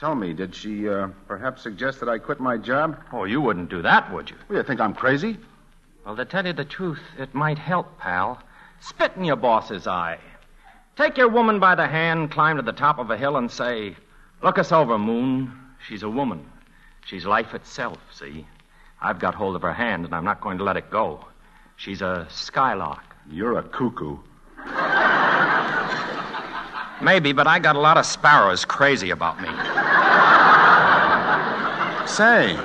Tell 0.00 0.14
me, 0.14 0.32
did 0.32 0.54
she 0.54 0.88
uh, 0.88 1.08
perhaps 1.28 1.62
suggest 1.62 2.00
that 2.00 2.08
I 2.08 2.18
quit 2.18 2.40
my 2.40 2.56
job? 2.56 2.98
Oh, 3.12 3.24
you 3.24 3.40
wouldn't 3.40 3.68
do 3.70 3.82
that, 3.82 4.12
would 4.12 4.30
you? 4.30 4.36
Well, 4.48 4.58
you 4.58 4.64
think 4.64 4.80
I'm 4.80 4.94
crazy? 4.94 5.36
Well, 6.04 6.16
to 6.16 6.24
tell 6.24 6.46
you 6.46 6.54
the 6.54 6.64
truth, 6.64 7.00
it 7.18 7.34
might 7.34 7.58
help, 7.58 7.98
pal. 7.98 8.42
Spit 8.80 9.12
in 9.16 9.24
your 9.24 9.36
boss's 9.36 9.86
eye. 9.86 10.18
Take 10.96 11.18
your 11.18 11.28
woman 11.28 11.60
by 11.60 11.74
the 11.74 11.86
hand, 11.86 12.30
climb 12.30 12.56
to 12.56 12.62
the 12.62 12.72
top 12.72 12.98
of 12.98 13.10
a 13.10 13.16
hill, 13.16 13.36
and 13.36 13.50
say, 13.50 13.96
Look 14.42 14.58
us 14.58 14.72
over, 14.72 14.98
Moon. 14.98 15.52
She's 15.86 16.02
a 16.02 16.10
woman. 16.10 16.46
She's 17.04 17.26
life 17.26 17.54
itself, 17.54 17.98
see? 18.10 18.46
I've 19.02 19.18
got 19.18 19.34
hold 19.34 19.56
of 19.56 19.62
her 19.62 19.72
hand, 19.72 20.04
and 20.04 20.14
I'm 20.14 20.24
not 20.24 20.40
going 20.40 20.58
to 20.58 20.64
let 20.64 20.76
it 20.76 20.90
go. 20.90 21.24
She's 21.76 22.02
a 22.02 22.26
skylark. 22.28 23.16
You're 23.30 23.58
a 23.58 23.62
cuckoo. 23.62 24.18
Maybe, 27.02 27.32
but 27.32 27.46
I 27.46 27.58
got 27.58 27.76
a 27.76 27.80
lot 27.80 27.96
of 27.96 28.04
sparrows 28.04 28.66
crazy 28.66 29.10
about 29.10 29.40
me. 29.40 29.48
Say, 32.06 32.58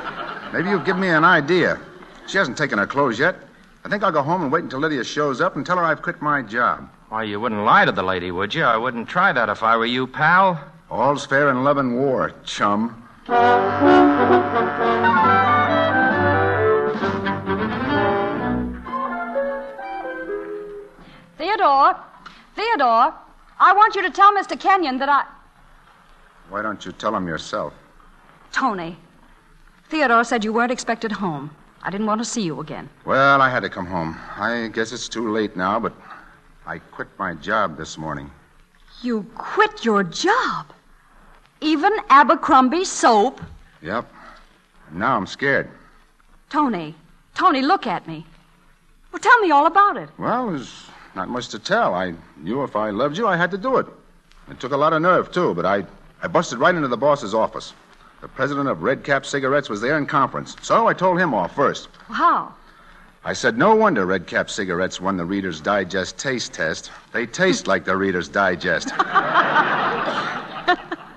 maybe 0.51 0.69
you'll 0.69 0.79
give 0.79 0.97
me 0.97 1.07
an 1.07 1.23
idea. 1.23 1.79
She 2.27 2.37
hasn't 2.37 2.57
taken 2.57 2.79
her 2.79 2.87
clothes 2.87 3.17
yet. 3.17 3.37
I 3.85 3.89
think 3.89 4.03
I'll 4.03 4.11
go 4.11 4.23
home 4.23 4.41
and 4.41 4.51
wait 4.51 4.63
until 4.63 4.79
Lydia 4.79 5.03
shows 5.03 5.39
up 5.39 5.55
and 5.55 5.65
tell 5.65 5.77
her 5.77 5.83
I've 5.83 6.01
quit 6.01 6.21
my 6.21 6.41
job. 6.41 6.89
Why, 7.09 7.23
you 7.23 7.39
wouldn't 7.39 7.63
lie 7.63 7.85
to 7.85 7.91
the 7.91 8.03
lady, 8.03 8.31
would 8.31 8.53
you? 8.53 8.63
I 8.63 8.75
wouldn't 8.75 9.07
try 9.07 9.31
that 9.31 9.47
if 9.47 9.63
I 9.63 9.77
were 9.77 9.85
you, 9.85 10.07
pal. 10.07 10.59
All's 10.89 11.25
fair 11.25 11.49
in 11.49 11.63
love 11.63 11.77
and 11.77 11.95
war, 11.95 12.33
chum. 12.43 13.03
Theodore, 21.65 21.95
Theodore, 22.55 23.13
I 23.59 23.73
want 23.73 23.95
you 23.95 24.03
to 24.03 24.11
tell 24.11 24.31
Mr. 24.35 24.59
Kenyon 24.59 24.99
that 24.99 25.09
I. 25.09 25.25
Why 26.49 26.61
don't 26.61 26.85
you 26.85 26.91
tell 26.91 27.15
him 27.15 27.27
yourself? 27.27 27.73
Tony, 28.51 28.95
Theodore 29.89 30.23
said 30.23 30.43
you 30.43 30.53
weren't 30.53 30.71
expected 30.71 31.11
home. 31.11 31.49
I 31.81 31.89
didn't 31.89 32.05
want 32.05 32.21
to 32.21 32.25
see 32.25 32.43
you 32.43 32.59
again. 32.59 32.87
Well, 33.03 33.41
I 33.41 33.49
had 33.49 33.61
to 33.61 33.69
come 33.71 33.87
home. 33.87 34.15
I 34.37 34.69
guess 34.73 34.91
it's 34.91 35.09
too 35.09 35.31
late 35.33 35.55
now, 35.55 35.79
but 35.79 35.93
I 36.67 36.77
quit 36.77 37.07
my 37.17 37.33
job 37.33 37.77
this 37.77 37.97
morning. 37.97 38.29
You 39.01 39.25
quit 39.33 39.83
your 39.83 40.03
job? 40.03 40.67
Even 41.61 41.93
Abercrombie 42.11 42.85
soap? 42.85 43.41
Yep. 43.81 44.07
Now 44.91 45.17
I'm 45.17 45.25
scared. 45.25 45.67
Tony, 46.51 46.93
Tony, 47.33 47.63
look 47.63 47.87
at 47.87 48.07
me. 48.07 48.23
Well, 49.11 49.19
tell 49.19 49.39
me 49.39 49.49
all 49.49 49.65
about 49.65 49.97
it. 49.97 50.09
Well, 50.19 50.51
there's 50.51 50.91
not 51.15 51.29
much 51.29 51.47
to 51.49 51.59
tell. 51.59 51.93
I 51.93 52.13
knew 52.37 52.63
if 52.63 52.75
I 52.75 52.89
loved 52.89 53.17
you, 53.17 53.27
I 53.27 53.37
had 53.37 53.51
to 53.51 53.57
do 53.57 53.77
it. 53.77 53.87
It 54.49 54.59
took 54.59 54.73
a 54.73 54.77
lot 54.77 54.93
of 54.93 55.01
nerve, 55.01 55.31
too, 55.31 55.53
but 55.53 55.65
I, 55.65 55.85
I 56.21 56.27
busted 56.27 56.59
right 56.59 56.75
into 56.75 56.87
the 56.87 56.97
boss's 56.97 57.33
office. 57.33 57.73
The 58.21 58.27
president 58.27 58.67
of 58.67 58.83
Red 58.83 59.03
Cap 59.03 59.25
Cigarettes 59.25 59.69
was 59.69 59.81
there 59.81 59.97
in 59.97 60.05
conference, 60.05 60.55
so 60.61 60.87
I 60.87 60.93
told 60.93 61.19
him 61.19 61.33
off 61.33 61.55
first. 61.55 61.89
How? 62.07 62.53
I 63.23 63.33
said, 63.33 63.57
no 63.57 63.73
wonder 63.75 64.05
Red 64.05 64.27
Cap 64.27 64.49
Cigarettes 64.49 65.01
won 65.01 65.17
the 65.17 65.25
Reader's 65.25 65.59
Digest 65.59 66.17
taste 66.17 66.53
test. 66.53 66.91
They 67.11 67.25
taste 67.25 67.65
like 67.65 67.85
the 67.85 67.97
Reader's 67.97 68.29
Digest. 68.29 68.91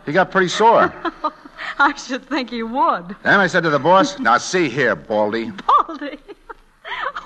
he 0.07 0.13
got 0.13 0.31
pretty 0.31 0.49
sore. 0.49 0.93
I 1.79 1.95
should 1.97 2.25
think 2.25 2.51
he 2.51 2.63
would. 2.63 3.15
Then 3.23 3.41
I 3.41 3.47
said 3.47 3.63
to 3.65 3.71
the 3.71 3.79
boss, 3.79 4.19
now 4.19 4.39
see 4.39 4.69
here, 4.69 4.97
Baldy. 4.97 5.51
Baldy. 5.51 5.78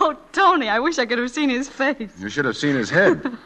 Oh, 0.04 0.16
Tony, 0.32 0.68
I 0.68 0.80
wish 0.80 0.98
I 0.98 1.06
could 1.06 1.18
have 1.20 1.30
seen 1.30 1.48
his 1.48 1.68
face. 1.68 2.10
You 2.18 2.28
should 2.28 2.44
have 2.44 2.56
seen 2.56 2.74
his 2.74 2.90
head. 2.90 3.22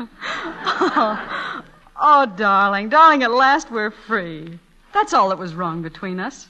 Oh, 0.79 1.63
oh, 2.01 2.27
darling, 2.37 2.89
darling, 2.89 3.23
at 3.23 3.31
last 3.31 3.71
we're 3.71 3.91
free. 3.91 4.59
That's 4.93 5.13
all 5.15 5.29
that 5.31 5.39
was 5.39 5.55
wrong 5.55 5.81
between 5.83 6.19
us. 6.21 6.49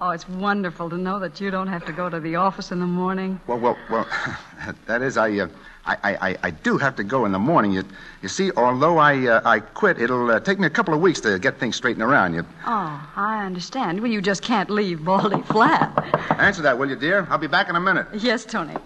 Oh, 0.00 0.10
it's 0.10 0.28
wonderful 0.28 0.88
to 0.90 0.96
know 0.96 1.18
that 1.18 1.40
you 1.40 1.50
don't 1.50 1.66
have 1.68 1.84
to 1.86 1.92
go 1.92 2.08
to 2.08 2.20
the 2.20 2.36
office 2.36 2.70
in 2.72 2.80
the 2.80 2.86
morning. 2.86 3.40
Well, 3.46 3.58
well, 3.58 3.76
well, 3.90 4.06
that 4.86 5.02
is, 5.02 5.16
I, 5.16 5.38
uh, 5.38 5.48
I, 5.86 5.96
I, 6.04 6.28
I, 6.30 6.36
I 6.44 6.50
do 6.50 6.76
have 6.78 6.96
to 6.96 7.04
go 7.04 7.24
in 7.24 7.32
the 7.32 7.38
morning. 7.38 7.72
You, 7.72 7.84
you 8.22 8.28
see, 8.28 8.50
although 8.56 8.98
I, 8.98 9.26
uh, 9.26 9.40
I 9.44 9.60
quit, 9.60 9.98
it'll 10.00 10.30
uh, 10.30 10.40
take 10.40 10.58
me 10.58 10.66
a 10.66 10.70
couple 10.70 10.94
of 10.94 11.00
weeks 11.00 11.20
to 11.22 11.38
get 11.38 11.58
things 11.58 11.76
straightened 11.76 12.02
around. 12.04 12.34
You 12.34 12.44
Oh, 12.66 13.10
I 13.16 13.44
understand. 13.44 14.00
Well, 14.00 14.10
you 14.10 14.20
just 14.22 14.42
can't 14.42 14.70
leave 14.70 15.04
Baldy 15.04 15.42
flat. 15.52 15.90
answer 16.38 16.62
that, 16.62 16.78
will 16.78 16.88
you, 16.90 16.96
dear? 16.96 17.26
I'll 17.30 17.38
be 17.38 17.46
back 17.48 17.68
in 17.70 17.76
a 17.76 17.80
minute. 17.80 18.06
Yes, 18.14 18.44
Tony. 18.44 18.76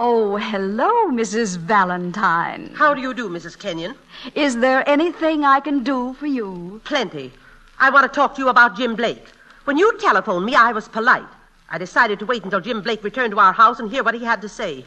Oh, 0.00 0.36
hello, 0.36 1.10
Mrs. 1.10 1.56
Valentine. 1.56 2.72
How 2.76 2.94
do 2.94 3.00
you 3.00 3.12
do, 3.12 3.28
Mrs. 3.28 3.58
Kenyon? 3.58 3.96
Is 4.36 4.56
there 4.58 4.88
anything 4.88 5.44
I 5.44 5.58
can 5.58 5.82
do 5.82 6.12
for 6.14 6.28
you? 6.28 6.80
Plenty. 6.84 7.32
I 7.80 7.90
want 7.90 8.04
to 8.04 8.08
talk 8.08 8.36
to 8.36 8.40
you 8.40 8.48
about 8.48 8.76
Jim 8.76 8.94
Blake. 8.94 9.26
When 9.64 9.76
you 9.76 9.98
telephoned 9.98 10.46
me, 10.46 10.54
I 10.54 10.70
was 10.70 10.86
polite. 10.86 11.26
I 11.68 11.78
decided 11.78 12.20
to 12.20 12.26
wait 12.26 12.44
until 12.44 12.60
Jim 12.60 12.80
Blake 12.80 13.02
returned 13.02 13.32
to 13.32 13.40
our 13.40 13.52
house 13.52 13.80
and 13.80 13.90
hear 13.90 14.04
what 14.04 14.14
he 14.14 14.24
had 14.24 14.40
to 14.42 14.48
say. 14.48 14.84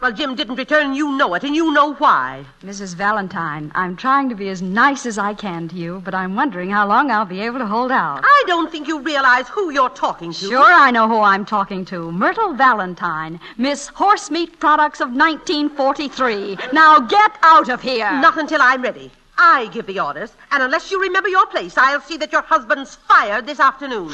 Well, 0.00 0.12
Jim 0.12 0.34
didn't 0.34 0.56
return, 0.56 0.86
and 0.86 0.96
you 0.96 1.16
know 1.16 1.32
it, 1.34 1.44
and 1.44 1.56
you 1.56 1.72
know 1.72 1.94
why. 1.94 2.44
Mrs. 2.62 2.94
Valentine, 2.94 3.72
I'm 3.74 3.96
trying 3.96 4.28
to 4.28 4.34
be 4.34 4.50
as 4.50 4.60
nice 4.60 5.06
as 5.06 5.16
I 5.16 5.32
can 5.32 5.66
to 5.68 5.76
you, 5.76 6.02
but 6.04 6.14
I'm 6.14 6.34
wondering 6.36 6.68
how 6.68 6.86
long 6.86 7.10
I'll 7.10 7.24
be 7.24 7.40
able 7.40 7.58
to 7.60 7.66
hold 7.66 7.90
out. 7.90 8.20
I 8.22 8.44
don't 8.46 8.70
think 8.70 8.86
you 8.86 9.00
realize 9.00 9.48
who 9.48 9.70
you're 9.70 9.88
talking 9.88 10.32
to. 10.32 10.48
Sure, 10.48 10.72
I 10.72 10.90
know 10.90 11.08
who 11.08 11.20
I'm 11.20 11.46
talking 11.46 11.86
to. 11.86 12.12
Myrtle 12.12 12.52
Valentine, 12.52 13.40
Miss 13.56 13.88
Horsemeat 13.88 14.58
Products 14.58 15.00
of 15.00 15.08
1943. 15.08 16.58
Now 16.72 17.00
get 17.00 17.38
out 17.42 17.70
of 17.70 17.80
here. 17.80 18.10
Not 18.20 18.36
until 18.36 18.60
I'm 18.60 18.82
ready. 18.82 19.10
I 19.36 19.68
give 19.72 19.86
the 19.86 20.00
orders, 20.00 20.32
and 20.52 20.62
unless 20.62 20.90
you 20.90 21.00
remember 21.00 21.28
your 21.28 21.46
place, 21.46 21.76
I'll 21.76 22.00
see 22.00 22.16
that 22.18 22.30
your 22.30 22.42
husband's 22.42 22.94
fired 22.94 23.46
this 23.46 23.58
afternoon. 23.58 24.10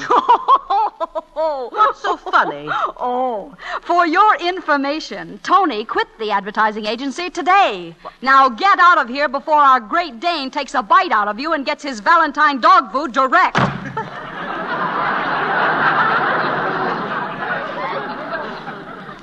What's 1.34 2.00
so 2.02 2.16
funny? 2.16 2.68
Oh, 2.70 3.54
for 3.82 4.06
your 4.06 4.36
information, 4.36 5.38
Tony 5.42 5.84
quit 5.84 6.08
the 6.18 6.30
advertising 6.30 6.86
agency 6.86 7.28
today. 7.28 7.94
Now 8.22 8.48
get 8.48 8.78
out 8.78 8.98
of 8.98 9.08
here 9.08 9.28
before 9.28 9.60
our 9.60 9.80
Great 9.80 10.20
Dane 10.20 10.50
takes 10.50 10.74
a 10.74 10.82
bite 10.82 11.12
out 11.12 11.28
of 11.28 11.38
you 11.38 11.52
and 11.52 11.66
gets 11.66 11.82
his 11.82 12.00
Valentine 12.00 12.60
dog 12.60 12.90
food 12.90 13.12
direct. 13.12 13.56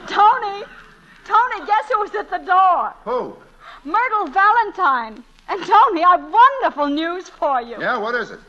Tony, 0.08 0.63
Tony, 1.25 1.66
guess 1.66 1.86
who's 1.94 2.16
at 2.16 2.30
the 2.30 2.38
door? 2.39 2.94
Who? 3.04 3.36
Myrtle 3.84 4.27
Valentine. 4.27 5.24
And 5.50 5.66
Tony, 5.66 6.04
I've 6.04 6.24
wonderful 6.32 6.88
news 6.88 7.30
for 7.30 7.62
you. 7.62 7.80
Yeah, 7.80 7.98
what 7.98 8.16
is 8.16 8.32
it? 8.32 8.39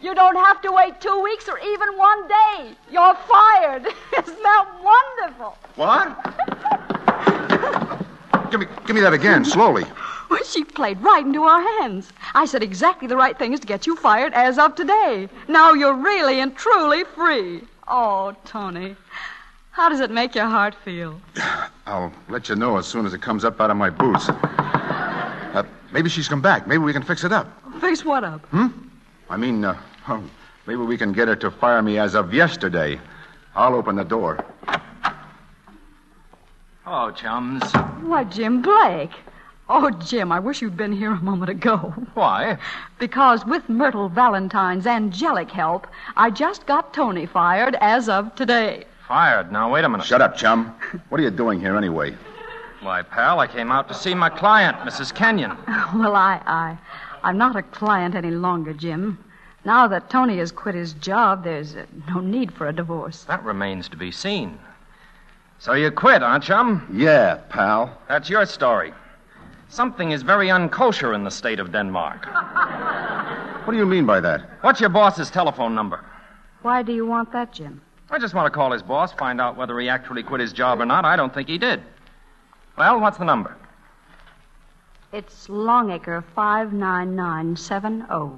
You 0.00 0.14
don't 0.14 0.34
have 0.34 0.60
to 0.62 0.72
wait 0.72 1.00
two 1.00 1.22
weeks 1.22 1.48
or 1.48 1.58
even 1.60 1.96
one 1.96 2.26
day. 2.26 2.74
You're 2.90 3.14
fired. 3.14 3.86
Isn't 4.18 4.42
that 4.42 4.66
wonderful? 4.82 5.56
What? 5.76 6.18
give 8.50 8.60
me, 8.60 8.66
give 8.86 8.96
me 8.96 9.00
that 9.02 9.12
again, 9.12 9.44
slowly. 9.44 9.84
Well, 10.28 10.42
she 10.44 10.64
played 10.64 11.00
right 11.00 11.24
into 11.24 11.44
our 11.44 11.62
hands. 11.80 12.10
I 12.34 12.46
said 12.46 12.62
exactly 12.62 13.06
the 13.06 13.16
right 13.16 13.38
things 13.38 13.60
to 13.60 13.66
get 13.66 13.86
you 13.86 13.94
fired 13.94 14.32
as 14.34 14.58
of 14.58 14.74
today. 14.74 15.28
Now 15.46 15.72
you're 15.72 15.94
really 15.94 16.40
and 16.40 16.56
truly 16.56 17.04
free. 17.04 17.62
Oh, 17.86 18.34
Tony, 18.44 18.96
how 19.70 19.88
does 19.88 20.00
it 20.00 20.10
make 20.10 20.34
your 20.34 20.46
heart 20.46 20.74
feel? 20.74 21.20
I'll 21.86 22.12
let 22.28 22.48
you 22.48 22.56
know 22.56 22.76
as 22.76 22.86
soon 22.86 23.06
as 23.06 23.14
it 23.14 23.22
comes 23.22 23.44
up 23.44 23.60
out 23.60 23.70
of 23.70 23.76
my 23.76 23.90
boots. 23.90 24.28
Uh, 25.52 25.64
maybe 25.92 26.08
she's 26.08 26.28
come 26.28 26.40
back. 26.40 26.66
Maybe 26.66 26.78
we 26.78 26.92
can 26.92 27.02
fix 27.02 27.24
it 27.24 27.32
up. 27.32 27.46
Fix 27.80 28.04
what 28.04 28.24
up? 28.24 28.44
Hmm? 28.46 28.68
I 29.28 29.36
mean, 29.36 29.64
uh, 29.64 29.78
oh, 30.08 30.22
maybe 30.66 30.80
we 30.80 30.96
can 30.96 31.12
get 31.12 31.28
her 31.28 31.36
to 31.36 31.50
fire 31.50 31.82
me 31.82 31.98
as 31.98 32.14
of 32.14 32.32
yesterday. 32.32 32.98
I'll 33.54 33.74
open 33.74 33.96
the 33.96 34.04
door. 34.04 34.44
Hello, 36.84 37.10
chums. 37.12 37.62
Why, 38.02 38.24
Jim 38.24 38.62
Blake. 38.62 39.12
Oh, 39.68 39.90
Jim, 39.90 40.32
I 40.32 40.40
wish 40.40 40.60
you'd 40.60 40.76
been 40.76 40.92
here 40.92 41.12
a 41.12 41.20
moment 41.20 41.50
ago. 41.50 41.94
Why? 42.14 42.58
Because 42.98 43.44
with 43.46 43.68
Myrtle 43.68 44.08
Valentine's 44.08 44.86
angelic 44.86 45.50
help, 45.50 45.86
I 46.16 46.30
just 46.30 46.66
got 46.66 46.92
Tony 46.92 47.26
fired 47.26 47.76
as 47.80 48.08
of 48.08 48.34
today. 48.34 48.84
Fired. 49.06 49.52
Now, 49.52 49.70
wait 49.72 49.84
a 49.84 49.88
minute. 49.88 50.06
Shut 50.06 50.20
up, 50.20 50.36
chum. 50.36 50.74
What 51.08 51.20
are 51.20 51.24
you 51.24 51.30
doing 51.30 51.60
here 51.60 51.76
anyway? 51.76 52.16
Why, 52.82 53.02
pal, 53.02 53.38
I 53.38 53.46
came 53.46 53.70
out 53.70 53.86
to 53.88 53.94
see 53.94 54.12
my 54.12 54.28
client, 54.28 54.76
Mrs. 54.78 55.14
Kenyon. 55.14 55.56
Well, 55.94 56.16
I, 56.16 56.40
I, 56.46 56.78
I'm 57.22 57.38
not 57.38 57.54
a 57.54 57.62
client 57.62 58.16
any 58.16 58.32
longer, 58.32 58.72
Jim. 58.72 59.22
Now 59.64 59.86
that 59.86 60.10
Tony 60.10 60.38
has 60.38 60.50
quit 60.50 60.74
his 60.74 60.94
job, 60.94 61.44
there's 61.44 61.76
uh, 61.76 61.86
no 62.08 62.18
need 62.20 62.52
for 62.52 62.66
a 62.66 62.72
divorce. 62.72 63.22
That 63.24 63.44
remains 63.44 63.88
to 63.90 63.96
be 63.96 64.10
seen. 64.10 64.58
So 65.60 65.74
you 65.74 65.92
quit, 65.92 66.22
huh, 66.22 66.40
chum? 66.40 66.88
Yeah, 66.92 67.36
pal. 67.50 67.96
That's 68.08 68.28
your 68.28 68.46
story. 68.46 68.92
Something 69.68 70.10
is 70.10 70.22
very 70.22 70.48
unkosher 70.48 71.14
in 71.14 71.22
the 71.22 71.30
state 71.30 71.60
of 71.60 71.70
Denmark. 71.70 72.26
What 73.64 73.72
do 73.72 73.78
you 73.78 73.86
mean 73.86 74.06
by 74.06 74.18
that? 74.20 74.40
What's 74.62 74.80
your 74.80 74.90
boss's 74.90 75.30
telephone 75.30 75.74
number? 75.74 76.04
Why 76.62 76.82
do 76.82 76.92
you 76.92 77.06
want 77.06 77.30
that, 77.32 77.52
Jim? 77.52 77.80
I 78.10 78.18
just 78.18 78.34
want 78.34 78.46
to 78.46 78.50
call 78.50 78.72
his 78.72 78.82
boss, 78.82 79.12
find 79.12 79.40
out 79.40 79.56
whether 79.56 79.78
he 79.78 79.88
actually 79.88 80.24
quit 80.24 80.40
his 80.40 80.52
job 80.52 80.80
or 80.80 80.86
not. 80.86 81.04
I 81.04 81.14
don't 81.14 81.32
think 81.32 81.48
he 81.48 81.58
did. 81.58 81.80
Well, 82.82 82.98
what's 82.98 83.16
the 83.16 83.24
number? 83.24 83.54
It's 85.12 85.48
Longacre 85.48 86.24
59970. 86.34 88.32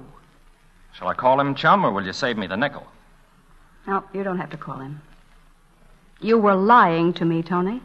Shall 0.93 1.07
I 1.07 1.15
call 1.15 1.39
him, 1.39 1.55
chum, 1.55 1.83
or 1.83 1.91
will 1.91 2.05
you 2.05 2.13
save 2.13 2.37
me 2.37 2.45
the 2.45 2.55
nickel? 2.55 2.85
No, 3.87 4.03
you 4.13 4.23
don't 4.23 4.37
have 4.37 4.51
to 4.51 4.57
call 4.57 4.77
him. 4.77 5.01
You 6.21 6.37
were 6.37 6.53
lying 6.53 7.11
to 7.13 7.25
me, 7.25 7.41
Tony. 7.41 7.81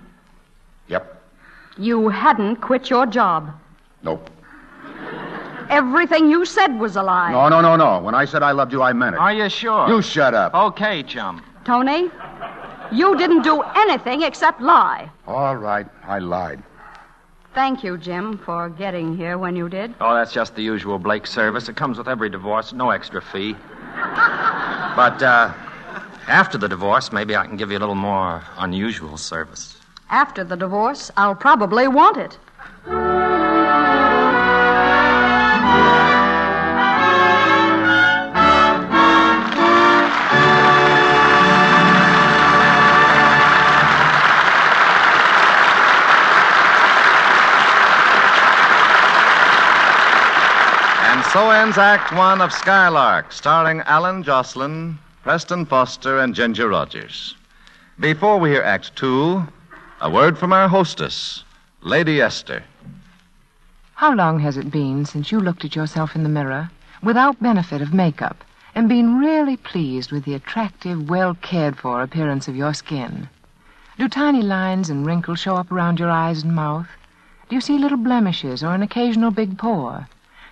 Yep. 0.88 1.22
You 1.78 2.10
hadn't 2.10 2.56
quit 2.56 2.90
your 2.90 3.06
job. 3.06 3.54
Nope. 4.02 4.28
Everything 5.70 6.28
you 6.28 6.44
said 6.44 6.78
was 6.78 6.96
a 6.96 7.02
lie. 7.02 7.32
No, 7.32 7.48
no, 7.48 7.62
no, 7.62 7.76
no. 7.76 8.00
When 8.00 8.14
I 8.14 8.26
said 8.26 8.42
I 8.42 8.52
loved 8.52 8.72
you, 8.72 8.82
I 8.82 8.92
meant 8.92 9.14
it. 9.14 9.18
Are 9.18 9.32
you 9.32 9.48
sure? 9.48 9.88
You 9.88 10.02
shut 10.02 10.34
up. 10.34 10.52
Okay, 10.54 11.04
chum. 11.04 11.42
Tony, 11.64 12.10
you 12.92 13.16
didn't 13.16 13.42
do 13.42 13.62
anything 13.62 14.22
except 14.22 14.60
lie. 14.60 15.10
All 15.26 15.56
right, 15.56 15.86
I 16.04 16.18
lied. 16.18 16.62
Thank 17.54 17.82
you, 17.82 17.98
Jim, 17.98 18.38
for 18.38 18.68
getting 18.68 19.16
here 19.16 19.36
when 19.36 19.56
you 19.56 19.68
did. 19.68 19.94
Oh, 20.00 20.14
that's 20.14 20.32
just 20.32 20.54
the 20.54 20.62
usual 20.62 20.98
Blake 20.98 21.26
service. 21.26 21.68
It 21.68 21.76
comes 21.76 21.98
with 21.98 22.08
every 22.08 22.30
divorce, 22.30 22.72
no 22.72 22.90
extra 22.90 23.20
fee. 23.20 23.54
but 23.94 25.20
uh, 25.22 25.52
after 26.28 26.58
the 26.58 26.68
divorce, 26.68 27.10
maybe 27.10 27.34
I 27.34 27.46
can 27.46 27.56
give 27.56 27.70
you 27.72 27.78
a 27.78 27.80
little 27.80 27.96
more 27.96 28.42
unusual 28.58 29.16
service. 29.16 29.76
After 30.10 30.44
the 30.44 30.56
divorce, 30.56 31.10
I'll 31.16 31.34
probably 31.34 31.88
want 31.88 32.16
it. 32.16 32.38
So 51.32 51.48
ends 51.50 51.78
Act 51.78 52.12
One 52.12 52.40
of 52.40 52.52
Skylark, 52.52 53.30
starring 53.30 53.82
Allyn 53.82 54.24
Joslyn, 54.24 54.98
Preston 55.22 55.64
Foster, 55.64 56.18
and 56.18 56.34
Ginger 56.34 56.68
Rogers. 56.68 57.36
Before 58.00 58.38
we 58.38 58.50
hear 58.50 58.64
Act 58.64 58.96
Two, 58.96 59.46
a 60.00 60.10
word 60.10 60.36
from 60.36 60.52
our 60.52 60.66
hostess, 60.66 61.44
Lady 61.82 62.20
Esther. 62.20 62.64
How 63.94 64.12
long 64.12 64.40
has 64.40 64.56
it 64.56 64.72
been 64.72 65.06
since 65.06 65.30
you 65.30 65.38
looked 65.38 65.64
at 65.64 65.76
yourself 65.76 66.16
in 66.16 66.24
the 66.24 66.28
mirror 66.28 66.68
without 67.00 67.40
benefit 67.40 67.80
of 67.80 67.94
makeup 67.94 68.42
and 68.74 68.88
been 68.88 69.16
really 69.16 69.56
pleased 69.56 70.10
with 70.10 70.24
the 70.24 70.34
attractive, 70.34 71.08
well 71.08 71.36
cared 71.36 71.78
for 71.78 72.02
appearance 72.02 72.48
of 72.48 72.56
your 72.56 72.74
skin? 72.74 73.28
Do 73.98 74.08
tiny 74.08 74.42
lines 74.42 74.90
and 74.90 75.06
wrinkles 75.06 75.38
show 75.38 75.54
up 75.54 75.70
around 75.70 76.00
your 76.00 76.10
eyes 76.10 76.42
and 76.42 76.56
mouth? 76.56 76.88
Do 77.48 77.54
you 77.54 77.60
see 77.60 77.78
little 77.78 77.98
blemishes 77.98 78.64
or 78.64 78.74
an 78.74 78.82
occasional 78.82 79.30
big 79.30 79.56
pore? 79.56 80.08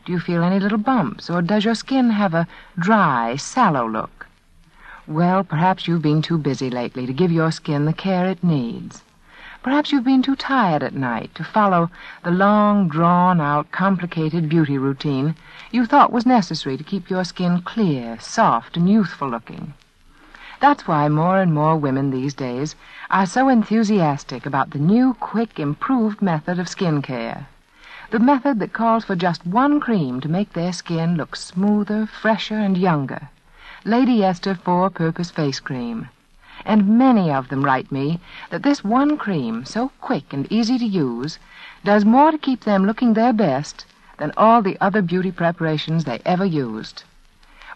Do 0.08 0.14
you 0.14 0.20
feel 0.20 0.42
any 0.42 0.58
little 0.58 0.78
bumps, 0.78 1.28
or 1.28 1.42
does 1.42 1.66
your 1.66 1.74
skin 1.74 2.08
have 2.08 2.32
a 2.32 2.48
dry, 2.78 3.36
sallow 3.36 3.86
look? 3.86 4.26
Well, 5.06 5.44
perhaps 5.44 5.86
you've 5.86 6.00
been 6.00 6.22
too 6.22 6.38
busy 6.38 6.70
lately 6.70 7.04
to 7.04 7.12
give 7.12 7.30
your 7.30 7.50
skin 7.52 7.84
the 7.84 7.92
care 7.92 8.26
it 8.26 8.42
needs. 8.42 9.02
Perhaps 9.62 9.92
you've 9.92 10.06
been 10.06 10.22
too 10.22 10.34
tired 10.34 10.82
at 10.82 10.94
night 10.94 11.34
to 11.34 11.44
follow 11.44 11.90
the 12.24 12.30
long, 12.30 12.88
drawn 12.88 13.38
out, 13.38 13.70
complicated 13.70 14.48
beauty 14.48 14.78
routine 14.78 15.36
you 15.70 15.84
thought 15.84 16.10
was 16.10 16.24
necessary 16.24 16.78
to 16.78 16.84
keep 16.84 17.10
your 17.10 17.22
skin 17.22 17.60
clear, 17.60 18.18
soft, 18.18 18.78
and 18.78 18.88
youthful 18.88 19.28
looking. 19.28 19.74
That's 20.58 20.88
why 20.88 21.10
more 21.10 21.38
and 21.38 21.52
more 21.52 21.76
women 21.76 22.12
these 22.12 22.32
days 22.32 22.76
are 23.10 23.26
so 23.26 23.50
enthusiastic 23.50 24.46
about 24.46 24.70
the 24.70 24.78
new, 24.78 25.12
quick, 25.20 25.60
improved 25.60 26.22
method 26.22 26.58
of 26.58 26.66
skin 26.66 27.02
care. 27.02 27.48
The 28.10 28.18
method 28.18 28.58
that 28.60 28.72
calls 28.72 29.04
for 29.04 29.14
just 29.14 29.46
one 29.46 29.80
cream 29.80 30.22
to 30.22 30.30
make 30.30 30.54
their 30.54 30.72
skin 30.72 31.16
look 31.18 31.36
smoother, 31.36 32.06
fresher, 32.06 32.58
and 32.58 32.78
younger. 32.78 33.28
Lady 33.84 34.24
Esther 34.24 34.54
Four 34.54 34.88
Purpose 34.88 35.30
Face 35.30 35.60
Cream. 35.60 36.08
And 36.64 36.96
many 36.98 37.30
of 37.30 37.48
them 37.48 37.62
write 37.62 37.92
me 37.92 38.18
that 38.48 38.62
this 38.62 38.82
one 38.82 39.18
cream, 39.18 39.66
so 39.66 39.92
quick 40.00 40.32
and 40.32 40.50
easy 40.50 40.78
to 40.78 40.86
use, 40.86 41.38
does 41.84 42.06
more 42.06 42.30
to 42.30 42.38
keep 42.38 42.64
them 42.64 42.86
looking 42.86 43.12
their 43.12 43.34
best 43.34 43.84
than 44.16 44.32
all 44.38 44.62
the 44.62 44.78
other 44.80 45.02
beauty 45.02 45.30
preparations 45.30 46.04
they 46.04 46.22
ever 46.24 46.46
used. 46.46 47.04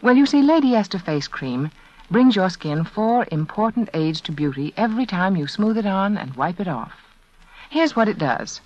Well, 0.01 0.17
you 0.17 0.25
see, 0.25 0.41
Lady 0.41 0.75
Esther 0.75 0.99
Face 0.99 1.29
Cream 1.29 1.71
brings 2.11 2.37
your 2.37 2.49
skin 2.49 2.85
four 2.85 3.27
important 3.31 3.91
aids 3.93 4.23
to 4.23 4.33
beauty 4.33 4.73
every 4.79 5.05
time 5.05 5.37
you 5.37 5.47
smooth 5.47 5.77
it 5.77 5.87
on 5.87 6.17
and 6.17 6.37
wipe 6.37 6.59
it 6.59 6.69
off. 6.69 6.95
Here's 7.69 7.95
what 7.95 8.09
it 8.09 8.17
does. 8.17 8.63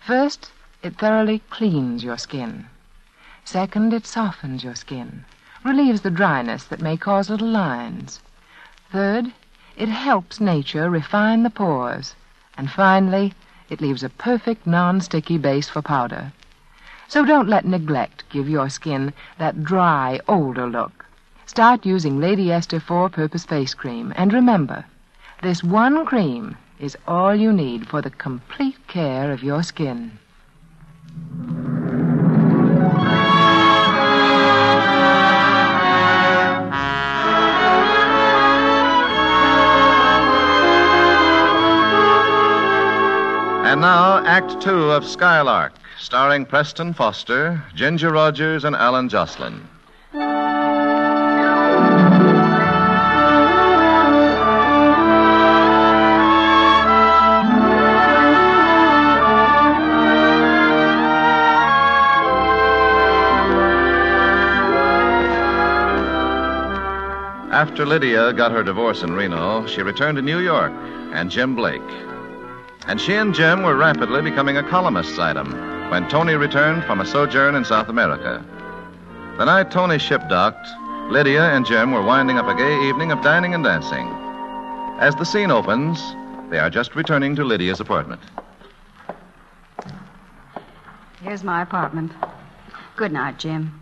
First, 0.00 0.52
it 0.82 0.98
thoroughly 0.98 1.40
cleans 1.50 2.02
your 2.02 2.18
skin. 2.18 2.66
Second, 3.44 3.92
it 3.92 4.06
softens 4.06 4.64
your 4.64 4.74
skin, 4.74 5.24
relieves 5.64 6.00
the 6.00 6.10
dryness 6.10 6.64
that 6.64 6.80
may 6.80 6.96
cause 6.96 7.30
little 7.30 7.48
lines. 7.48 8.20
Third, 8.90 9.32
it 9.76 9.88
helps 9.88 10.40
nature 10.40 10.90
refine 10.90 11.42
the 11.42 11.50
pores. 11.50 12.14
And 12.56 12.70
finally, 12.70 13.32
it 13.70 13.80
leaves 13.80 14.02
a 14.02 14.08
perfect 14.10 14.66
non-sticky 14.66 15.38
base 15.38 15.68
for 15.68 15.82
powder. 15.82 16.32
So 17.08 17.24
don't 17.24 17.48
let 17.48 17.64
neglect 17.64 18.24
give 18.30 18.48
your 18.48 18.68
skin 18.68 19.12
that 19.38 19.64
dry, 19.64 20.20
older 20.28 20.66
look. 20.66 21.06
Start 21.46 21.86
using 21.86 22.20
Lady 22.20 22.50
Esther 22.50 22.80
Four-Purpose 22.80 23.44
Face 23.44 23.74
Cream. 23.74 24.12
And 24.16 24.32
remember, 24.32 24.84
this 25.42 25.62
one 25.62 26.06
cream 26.06 26.56
is 26.78 26.96
all 27.06 27.34
you 27.34 27.52
need 27.52 27.88
for 27.88 28.02
the 28.02 28.10
complete 28.10 28.86
care 28.88 29.32
of 29.32 29.42
your 29.42 29.62
skin. 29.62 30.18
And 43.64 43.80
now, 43.80 44.22
Act 44.26 44.60
Two 44.60 44.90
of 44.90 45.06
Skylark, 45.06 45.72
starring 45.98 46.44
Preston 46.44 46.92
Foster, 46.92 47.62
Ginger 47.74 48.10
Rogers, 48.12 48.64
and 48.64 48.76
Allyn 48.76 49.08
Joslyn. 49.08 49.66
After 67.62 67.86
Lydia 67.86 68.32
got 68.32 68.50
her 68.50 68.64
divorce 68.64 69.04
in 69.04 69.12
Reno, 69.12 69.64
she 69.68 69.82
returned 69.82 70.16
to 70.16 70.22
New 70.22 70.40
York 70.40 70.72
and 71.12 71.30
Jim 71.30 71.54
Blake. 71.54 71.80
And 72.88 73.00
she 73.00 73.14
and 73.14 73.32
Jim 73.32 73.62
were 73.62 73.76
rapidly 73.76 74.20
becoming 74.20 74.56
a 74.56 74.68
columnist's 74.68 75.16
item 75.16 75.52
when 75.88 76.08
Tony 76.08 76.34
returned 76.34 76.82
from 76.82 77.00
a 77.00 77.06
sojourn 77.06 77.54
in 77.54 77.64
South 77.64 77.88
America. 77.88 78.44
The 79.38 79.44
night 79.44 79.70
Tony 79.70 80.00
ship 80.00 80.28
docked, 80.28 80.66
Lydia 81.08 81.54
and 81.54 81.64
Jim 81.64 81.92
were 81.92 82.02
winding 82.02 82.36
up 82.36 82.48
a 82.48 82.54
gay 82.56 82.88
evening 82.88 83.12
of 83.12 83.22
dining 83.22 83.54
and 83.54 83.62
dancing. 83.62 84.08
As 84.98 85.14
the 85.14 85.24
scene 85.24 85.52
opens, 85.52 86.00
they 86.50 86.58
are 86.58 86.68
just 86.68 86.96
returning 86.96 87.36
to 87.36 87.44
Lydia's 87.44 87.78
apartment. 87.78 88.22
Here's 91.20 91.44
my 91.44 91.62
apartment. 91.62 92.10
Good 92.96 93.12
night, 93.12 93.38
Jim. 93.38 93.80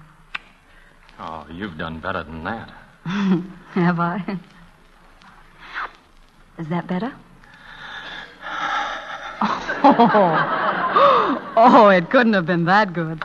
Oh, 1.18 1.46
you've 1.50 1.78
done 1.78 1.98
better 1.98 2.22
than 2.22 2.44
that. 2.44 2.70
Have 3.72 3.98
I? 3.98 4.38
Is 6.58 6.68
that 6.68 6.86
better? 6.86 7.12
Oh. 9.82 11.52
oh, 11.56 11.88
it 11.88 12.08
couldn't 12.10 12.34
have 12.34 12.46
been 12.46 12.66
that 12.66 12.92
good. 12.92 13.20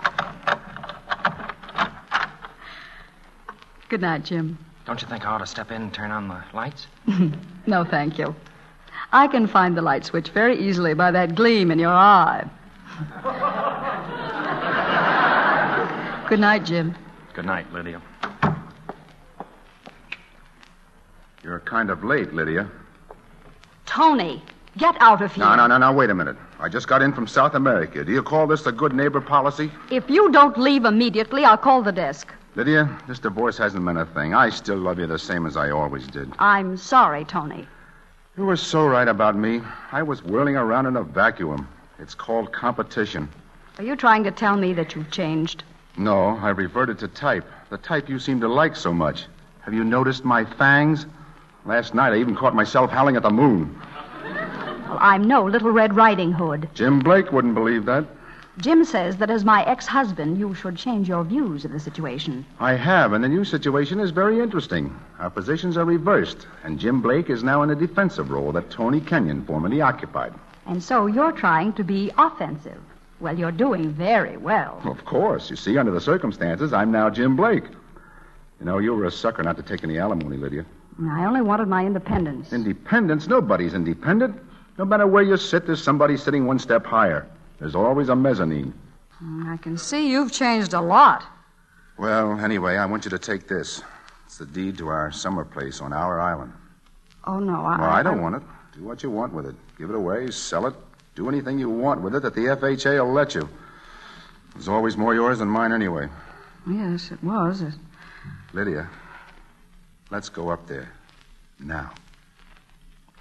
Good 3.90 4.02
night, 4.02 4.24
Jim. 4.26 4.58
Don't 4.88 5.02
you 5.04 5.08
think 5.08 5.24
I 5.24 5.30
ought 5.30 5.38
to 5.40 5.46
step 5.46 5.70
in 5.70 5.84
and 5.84 5.94
turn 5.94 6.10
on 6.10 6.30
the 6.30 6.44
lights? 6.54 6.88
No, 7.68 7.84
thank 7.84 8.20
you. 8.20 8.36
I 9.12 9.26
can 9.28 9.48
find 9.48 9.76
the 9.76 9.82
light 9.82 10.06
switch 10.06 10.30
very 10.30 10.56
easily 10.56 10.94
by 10.94 11.10
that 11.10 11.34
gleam 11.34 11.72
in 11.72 11.80
your 11.80 11.90
eye. 11.90 12.48
Good 16.30 16.40
night, 16.40 16.64
Jim. 16.64 16.96
Good 17.34 17.46
night, 17.46 17.74
Lydia. 17.74 18.04
Kind 21.66 21.90
of 21.90 22.04
late, 22.04 22.34
Lydia. 22.34 22.70
Tony, 23.86 24.42
get 24.78 24.96
out 25.00 25.22
of 25.22 25.34
here. 25.34 25.46
No, 25.46 25.56
no, 25.56 25.68
no, 25.68 25.78
no, 25.78 25.92
wait 25.92 26.10
a 26.10 26.16
minute. 26.16 26.38
I 26.60 26.70
just 26.70 26.88
got 26.88 27.02
in 27.02 27.14
from 27.14 27.28
South 27.28 27.56
America. 27.56 28.04
Do 28.04 28.12
you 28.12 28.24
call 28.24 28.48
this 28.48 28.64
the 28.64 28.72
good 28.72 28.94
neighbor 28.94 29.22
policy? 29.22 29.72
If 29.92 30.10
you 30.10 30.32
don't 30.32 30.58
leave 30.58 30.86
immediately, 30.86 31.44
I'll 31.44 31.58
call 31.58 31.84
the 31.84 31.92
desk. 31.92 32.34
Lydia, 32.56 32.90
this 33.08 33.20
divorce 33.20 33.58
hasn't 33.58 33.84
meant 33.84 33.98
a 33.98 34.06
thing. 34.06 34.34
I 34.34 34.50
still 34.50 34.78
love 34.78 34.98
you 34.98 35.08
the 35.08 35.20
same 35.20 35.46
as 35.46 35.58
I 35.58 35.72
always 35.72 36.08
did. 36.08 36.32
I'm 36.40 36.78
sorry, 36.78 37.26
Tony. 37.26 37.68
You 38.38 38.46
were 38.46 38.58
so 38.58 38.88
right 38.88 39.08
about 39.08 39.36
me. 39.36 39.62
I 39.92 40.04
was 40.04 40.24
whirling 40.24 40.56
around 40.56 40.86
in 40.86 40.96
a 40.96 41.04
vacuum. 41.04 41.68
It's 42.00 42.16
called 42.16 42.52
competition. 42.54 43.30
Are 43.78 43.84
you 43.84 43.96
trying 43.96 44.24
to 44.24 44.32
tell 44.32 44.56
me 44.56 44.74
that 44.74 44.96
you've 44.96 45.12
changed? 45.12 45.64
No, 45.98 46.38
I 46.38 46.50
reverted 46.50 47.00
to 47.00 47.08
type. 47.10 47.46
The 47.70 47.78
type 47.78 48.10
you 48.10 48.20
seem 48.20 48.40
to 48.42 48.48
like 48.48 48.76
so 48.76 48.94
much. 48.94 49.26
Have 49.62 49.74
you 49.74 49.84
noticed 49.84 50.24
my 50.24 50.46
fangs? 50.46 51.06
Last 51.66 51.96
night 51.96 52.14
I 52.14 52.18
even 52.18 52.36
caught 52.36 52.54
myself 52.54 52.92
howling 52.92 53.16
at 53.16 53.24
the 53.24 53.32
moon. 53.32 53.76
Well, 54.24 54.98
I'm 55.00 55.28
no 55.28 55.44
Little 55.44 55.72
Red 55.72 55.96
Riding 55.96 56.32
Hood. 56.32 56.70
Jim 56.76 57.00
Blake 57.00 57.32
wouldn't 57.32 57.56
believe 57.56 57.86
that. 57.86 58.06
Jim 58.60 58.86
says 58.86 59.18
that 59.18 59.32
as 59.32 59.44
my 59.44 59.66
ex 59.66 59.88
husband, 59.88 60.38
you 60.38 60.54
should 60.54 60.78
change 60.78 61.10
your 61.10 61.24
views 61.24 61.66
of 61.66 61.72
the 61.72 61.80
situation. 61.80 62.46
I 62.60 62.76
have, 62.76 63.12
and 63.12 63.24
the 63.24 63.28
new 63.28 63.44
situation 63.44 64.00
is 64.00 64.12
very 64.12 64.40
interesting. 64.40 64.98
Our 65.20 65.30
positions 65.30 65.76
are 65.76 65.84
reversed, 65.84 66.48
and 66.64 66.80
Jim 66.80 67.02
Blake 67.02 67.30
is 67.30 67.44
now 67.44 67.64
in 67.64 67.72
a 67.72 67.76
defensive 67.76 68.30
role 68.30 68.52
that 68.54 68.70
Tony 68.70 69.02
Kenyon 69.02 69.44
formerly 69.46 69.82
occupied. 69.82 70.34
And 70.68 70.82
so 70.82 71.08
you're 71.08 71.34
trying 71.34 71.74
to 71.74 71.84
be 71.84 72.12
offensive. 72.18 72.80
Well, 73.20 73.38
you're 73.38 73.52
doing 73.52 73.92
very 73.92 74.38
well. 74.38 74.82
Of 74.86 75.04
course. 75.04 75.50
You 75.50 75.56
see, 75.56 75.78
under 75.78 75.92
the 75.92 76.02
circumstances, 76.02 76.74
I'm 76.74 76.92
now 76.92 77.10
Jim 77.10 77.36
Blake. 77.36 77.66
You 78.60 78.66
know, 78.66 78.78
you 78.78 78.94
were 78.94 79.06
a 79.06 79.12
sucker 79.12 79.44
not 79.44 79.58
to 79.58 79.64
take 79.64 79.84
any 79.84 79.98
alimony, 79.98 80.38
Lydia. 80.38 80.66
I 81.02 81.26
only 81.26 81.42
wanted 81.42 81.68
my 81.68 81.86
independence. 81.86 82.54
Independence? 82.54 83.28
Nobody's 83.28 83.74
independent. 83.74 84.42
No 84.78 84.86
matter 84.86 85.08
where 85.08 85.24
you 85.24 85.38
sit, 85.38 85.66
there's 85.66 85.84
somebody 85.84 86.18
sitting 86.18 86.46
one 86.46 86.60
step 86.60 86.86
higher. 86.86 87.28
There's 87.60 87.76
always 87.76 88.10
a 88.10 88.16
mezzanine. 88.16 88.74
Mm, 89.24 89.54
I 89.54 89.58
can 89.58 89.78
see 89.78 90.10
you've 90.10 90.32
changed 90.32 90.74
a 90.74 90.82
lot. 90.82 91.24
Well, 91.98 92.40
anyway, 92.40 92.78
I 92.78 92.86
want 92.86 93.06
you 93.06 93.12
to 93.12 93.20
take 93.20 93.48
this. 93.48 93.82
It's 94.26 94.38
the 94.38 94.46
deed 94.46 94.78
to 94.80 94.88
our 94.88 95.12
summer 95.12 95.46
place 95.46 95.80
on 95.82 95.94
our 95.94 96.20
island. 96.20 96.52
Oh, 97.26 97.40
no, 97.40 97.56
I. 97.66 97.80
Well, 97.80 97.90
I 97.90 98.04
don't 98.04 98.22
want 98.22 98.36
it. 98.36 98.42
Do 98.76 98.84
what 98.84 99.04
you 99.04 99.10
want 99.10 99.34
with 99.34 99.46
it. 99.46 99.56
Give 99.78 99.90
it 99.90 99.96
away, 99.96 100.32
sell 100.32 100.66
it, 100.68 100.74
do 101.16 101.30
anything 101.30 101.58
you 101.60 101.70
want 101.70 102.02
with 102.02 102.16
it 102.16 102.22
that 102.24 102.36
the 102.36 102.42
FHA 102.42 103.04
will 103.06 103.14
let 103.14 103.34
you. 103.36 103.48
There's 104.54 104.68
always 104.68 104.98
more 104.98 105.14
yours 105.14 105.40
than 105.40 105.48
mine 105.48 105.72
anyway. 105.72 106.10
Yes, 106.70 107.12
it 107.12 107.24
was. 107.24 107.62
It- 107.62 107.74
Lydia, 108.54 108.90
let's 110.12 110.30
go 110.30 110.50
up 110.50 110.68
there. 110.68 110.92
Now. 111.60 111.92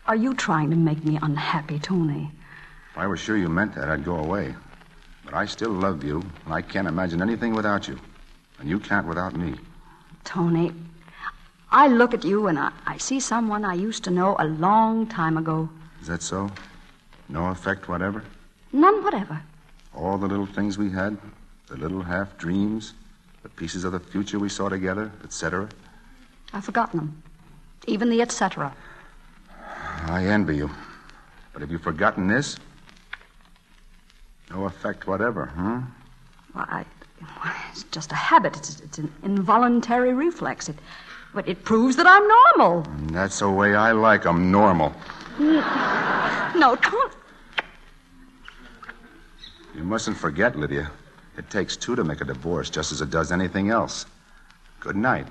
Are 0.07 0.17
you 0.17 0.35
trying 0.35 0.71
to 0.71 0.77
make 0.77 1.05
me 1.05 1.19
unhappy, 1.23 1.79
Tony? 1.79 2.31
If 2.93 2.99
I 2.99 3.07
was 3.07 3.21
sure 3.21 3.37
you 3.37 3.49
meant 3.49 3.75
that, 3.75 3.89
I'd 3.89 4.05
go 4.05 4.17
away. 4.17 4.55
But 5.25 5.35
I 5.35 5.47
still 5.47 5.71
love 5.71 6.05
you, 6.05 6.23
and 6.45 6.55
I 6.55 6.61
can't 6.61 6.87
imagine 6.87 7.23
anything 7.23 7.55
without 7.55 7.89
you. 7.89 7.99
And 8.59 8.69
you 8.69 8.79
can't 8.79 9.07
without 9.07 9.35
me. 9.35 9.55
Tony, 10.25 10.73
I 11.71 11.89
look 11.89 12.15
at 12.15 12.25
you 12.25 12.47
and 12.47 12.59
I, 12.59 12.71
I 12.87 12.99
see 12.99 13.19
someone 13.19 13.65
I 13.65 13.75
used 13.75 14.05
to 14.05 14.11
know 14.11 14.37
a 14.39 14.47
long 14.47 15.07
time 15.07 15.37
ago. 15.37 15.69
Is 16.01 16.07
that 16.07 16.23
so? 16.23 16.51
No 17.29 17.47
effect 17.47 17.89
whatever? 17.89 18.23
None 18.73 19.03
whatever. 19.03 19.41
All 19.93 20.17
the 20.17 20.29
little 20.29 20.47
things 20.47 20.79
we 20.79 20.91
had, 20.91 21.17
the 21.67 21.77
little 21.77 22.03
half 22.03 22.39
dreams, 22.39 22.95
the 23.43 23.49
pieces 23.49 23.85
of 23.85 23.93
the 23.93 24.01
future 24.01 24.39
we 24.39 24.49
saw 24.49 24.69
together, 24.69 25.11
etc. 25.25 25.69
I've 26.55 26.65
forgotten 26.65 26.99
them. 27.01 27.23
Even 27.87 28.09
the 28.09 28.23
et 28.23 28.31
cetera. 28.33 28.73
I 30.07 30.25
envy 30.27 30.57
you. 30.57 30.71
But 31.53 31.61
have 31.63 31.71
you 31.71 31.79
forgotten 31.79 32.29
this? 32.29 32.57
No 34.51 34.65
effect 34.67 35.07
whatever, 35.07 35.47
huh? 35.47 35.81
Well, 36.55 36.67
I, 36.69 36.85
it's 37.73 37.83
just 37.85 38.13
a 38.13 38.15
habit. 38.15 38.57
It's, 38.57 38.81
it's 38.81 38.99
an 38.99 39.13
involuntary 39.25 40.15
reflex. 40.15 40.69
It, 40.69 40.77
but 41.35 41.49
it 41.49 41.65
proves 41.65 41.97
that 41.97 42.07
I'm 42.07 42.27
normal. 42.29 42.85
And 42.99 43.11
that's 43.11 43.41
the 43.41 43.51
way 43.51 43.75
I 43.75 43.91
like 43.93 44.25
'em, 44.25 44.51
normal. 44.51 44.95
No, 46.57 46.77
don't. 46.77 47.13
You 49.75 49.83
mustn't 49.83 50.17
forget, 50.17 50.55
Lydia. 50.57 50.89
It 51.37 51.51
takes 51.51 51.77
two 51.77 51.97
to 51.97 52.05
make 52.05 52.21
a 52.21 52.25
divorce, 52.25 52.71
just 52.71 52.93
as 52.93 53.01
it 53.01 53.11
does 53.11 53.33
anything 53.33 53.71
else. 53.71 54.07
Good 54.79 54.95
night. 54.95 55.27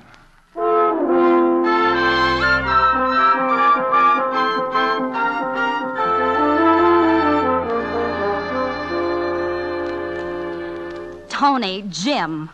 Tony, 11.44 11.84
Jim. 11.90 12.50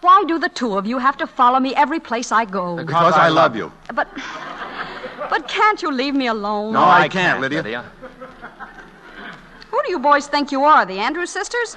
Why 0.00 0.24
do 0.26 0.38
the 0.38 0.48
two 0.48 0.78
of 0.78 0.86
you 0.86 0.96
have 0.96 1.18
to 1.18 1.26
follow 1.26 1.60
me 1.60 1.74
every 1.74 2.00
place 2.00 2.32
I 2.32 2.46
go? 2.46 2.76
Because 2.76 3.12
I 3.12 3.28
love 3.28 3.54
you. 3.54 3.70
But, 3.92 4.08
but 5.28 5.46
can't 5.48 5.82
you 5.82 5.92
leave 5.92 6.14
me 6.14 6.28
alone? 6.28 6.72
No, 6.72 6.82
I 6.82 7.08
can't, 7.10 7.42
Lydia. 7.42 7.84
Who 9.70 9.82
do 9.84 9.90
you 9.90 9.98
boys 9.98 10.28
think 10.28 10.50
you 10.50 10.64
are, 10.64 10.86
the 10.86 10.98
Andrews 10.98 11.28
sisters? 11.28 11.76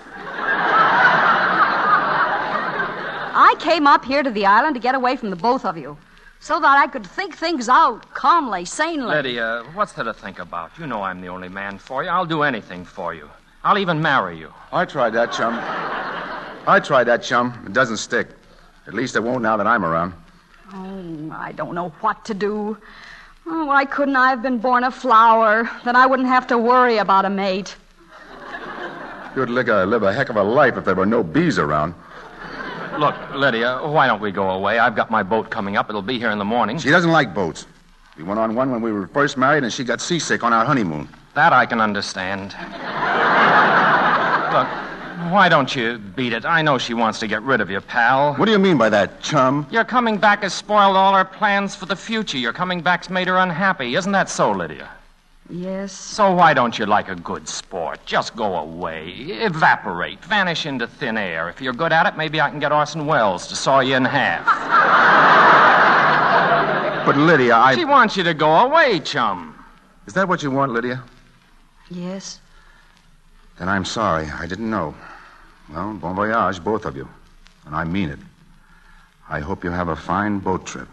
I 3.44 3.54
came 3.60 3.86
up 3.86 4.06
here 4.06 4.24
to 4.24 4.30
the 4.30 4.46
island 4.46 4.76
to 4.76 4.80
get 4.80 4.96
away 4.96 5.18
from 5.18 5.32
the 5.32 5.36
both 5.36 5.66
of 5.66 5.78
you, 5.78 5.98
so 6.40 6.62
that 6.62 6.78
I 6.78 6.88
could 6.88 7.06
think 7.06 7.36
things 7.36 7.68
out 7.68 8.14
calmly, 8.14 8.64
sanely. 8.64 9.14
Lydia, 9.14 9.66
what's 9.74 9.92
there 9.92 10.06
to 10.06 10.14
think 10.14 10.40
about? 10.40 10.72
You 10.80 10.88
know 10.88 11.02
I'm 11.02 11.20
the 11.20 11.28
only 11.28 11.50
man 11.50 11.78
for 11.80 12.06
you. 12.06 12.10
I'll 12.10 12.26
do 12.26 12.44
anything 12.44 12.86
for 12.86 13.14
you. 13.14 13.30
I'll 13.66 13.80
even 13.80 14.00
marry 14.00 14.38
you. 14.38 14.54
I 14.72 14.86
tried 14.86 15.14
that, 15.14 15.32
chum. 15.32 15.56
I 16.68 16.80
tried 16.80 17.06
that, 17.06 17.24
chum. 17.24 17.64
It 17.66 17.74
doesn't 17.74 17.98
stick. 17.98 18.28
At 18.86 18.94
least 18.94 19.16
it 19.16 19.24
won't 19.24 19.42
now 19.42 19.58
that 19.58 19.66
I'm 19.66 19.84
around. 19.84 20.14
Oh, 20.72 21.32
I 21.34 21.52
don't 21.52 21.74
know 21.74 21.90
what 22.02 22.24
to 22.26 22.36
do. 22.36 22.78
Oh, 23.48 23.66
why 23.66 23.86
couldn't 23.86 24.18
I 24.18 24.30
have 24.30 24.44
been 24.44 24.60
born 24.60 24.84
a 24.84 24.92
flower? 24.92 25.68
Then 25.84 25.96
I 25.96 26.06
wouldn't 26.06 26.28
have 26.28 26.46
to 26.48 26.60
worry 26.60 26.98
about 26.98 27.26
a 27.26 27.30
mate. 27.32 27.76
You'd 29.36 29.50
live 29.50 29.68
a, 29.68 29.84
live 29.84 30.04
a 30.04 30.14
heck 30.14 30.30
of 30.30 30.36
a 30.36 30.44
life 30.44 30.78
if 30.78 30.86
there 30.86 30.94
were 30.94 31.08
no 31.08 31.24
bees 31.24 31.58
around. 31.58 31.96
Look, 33.00 33.16
Lydia, 33.34 33.80
why 33.80 34.06
don't 34.06 34.22
we 34.22 34.32
go 34.32 34.52
away? 34.52 34.78
I've 34.78 34.96
got 34.96 35.10
my 35.10 35.24
boat 35.24 35.50
coming 35.50 35.76
up. 35.76 35.90
It'll 35.90 36.04
be 36.04 36.20
here 36.20 36.30
in 36.30 36.38
the 36.38 36.46
morning. 36.46 36.78
She 36.78 36.92
doesn't 36.92 37.12
like 37.12 37.34
boats. 37.34 37.66
We 38.16 38.24
went 38.24 38.40
on 38.40 38.54
one 38.54 38.70
when 38.70 38.82
we 38.82 38.92
were 38.92 39.08
first 39.08 39.38
married, 39.38 39.64
and 39.64 39.74
she 39.74 39.84
got 39.84 40.02
seasick 40.02 40.44
on 40.44 40.54
our 40.54 40.66
honeymoon. 40.66 41.10
That 41.34 41.52
I 41.52 41.66
can 41.66 41.82
understand. 41.82 42.56
Look, 44.56 44.68
why 45.34 45.50
don't 45.50 45.76
you 45.76 45.98
beat 45.98 46.32
it? 46.32 46.46
I 46.46 46.62
know 46.62 46.78
she 46.78 46.94
wants 46.94 47.20
to 47.20 47.28
get 47.28 47.42
rid 47.42 47.60
of 47.60 47.70
you, 47.70 47.82
pal. 47.82 48.36
What 48.36 48.46
do 48.46 48.54
you 48.54 48.60
mean 48.60 48.78
by 48.78 48.88
that, 48.88 49.20
chum? 49.20 49.68
Your 49.70 49.84
coming 49.84 50.18
back 50.18 50.44
has 50.44 50.54
spoiled 50.54 50.96
all 50.96 51.14
her 51.14 51.26
plans 51.26 51.76
for 51.76 51.86
the 51.88 51.96
future. 51.98 52.38
Your 52.38 52.54
coming 52.54 52.80
back's 52.80 53.10
made 53.10 53.28
her 53.28 53.36
unhappy. 53.36 53.96
Isn't 53.96 54.14
that 54.14 54.30
so, 54.30 54.52
Lydia? 54.52 54.90
Yes. 55.50 55.92
So 55.92 56.32
why 56.32 56.54
don't 56.54 56.80
you 56.80 56.86
like 56.86 57.10
a 57.10 57.16
good 57.16 57.50
sport? 57.50 58.00
Just 58.06 58.34
go 58.38 58.56
away, 58.56 59.10
evaporate, 59.10 60.24
vanish 60.24 60.66
into 60.66 60.88
thin 60.88 61.18
air. 61.18 61.50
If 61.50 61.60
you're 61.60 61.74
good 61.74 61.92
at 61.92 62.06
it, 62.06 62.16
maybe 62.16 62.40
I 62.40 62.50
can 62.50 62.60
get 62.60 62.72
Orson 62.72 63.06
Welles 63.06 63.48
to 63.48 63.58
saw 63.58 63.82
you 63.82 63.96
in 63.96 64.06
half. 64.06 64.46
But, 67.06 67.18
Lydia, 67.18 67.56
I. 67.56 67.76
She 67.76 67.86
wants 67.86 68.18
you 68.18 68.24
to 68.24 68.34
go 68.34 68.50
away, 68.66 69.00
chum. 69.00 69.54
Is 70.08 70.14
that 70.16 70.28
what 70.28 70.42
you 70.42 70.50
want, 70.50 70.72
Lydia? 70.72 71.04
Yes. 71.92 72.40
Then 73.58 73.70
I'm 73.70 73.86
sorry. 73.86 74.28
I 74.28 74.46
didn't 74.48 74.70
know. 74.70 74.94
Well, 75.72 75.94
bon 75.94 76.16
voyage, 76.16 76.64
both 76.64 76.86
of 76.86 76.96
you. 76.96 77.08
And 77.66 77.76
I 77.76 77.84
mean 77.86 78.10
it. 78.10 78.20
I 79.30 79.40
hope 79.40 79.64
you 79.64 79.72
have 79.72 79.88
a 79.88 79.96
fine 79.96 80.40
boat 80.40 80.66
trip. 80.66 80.88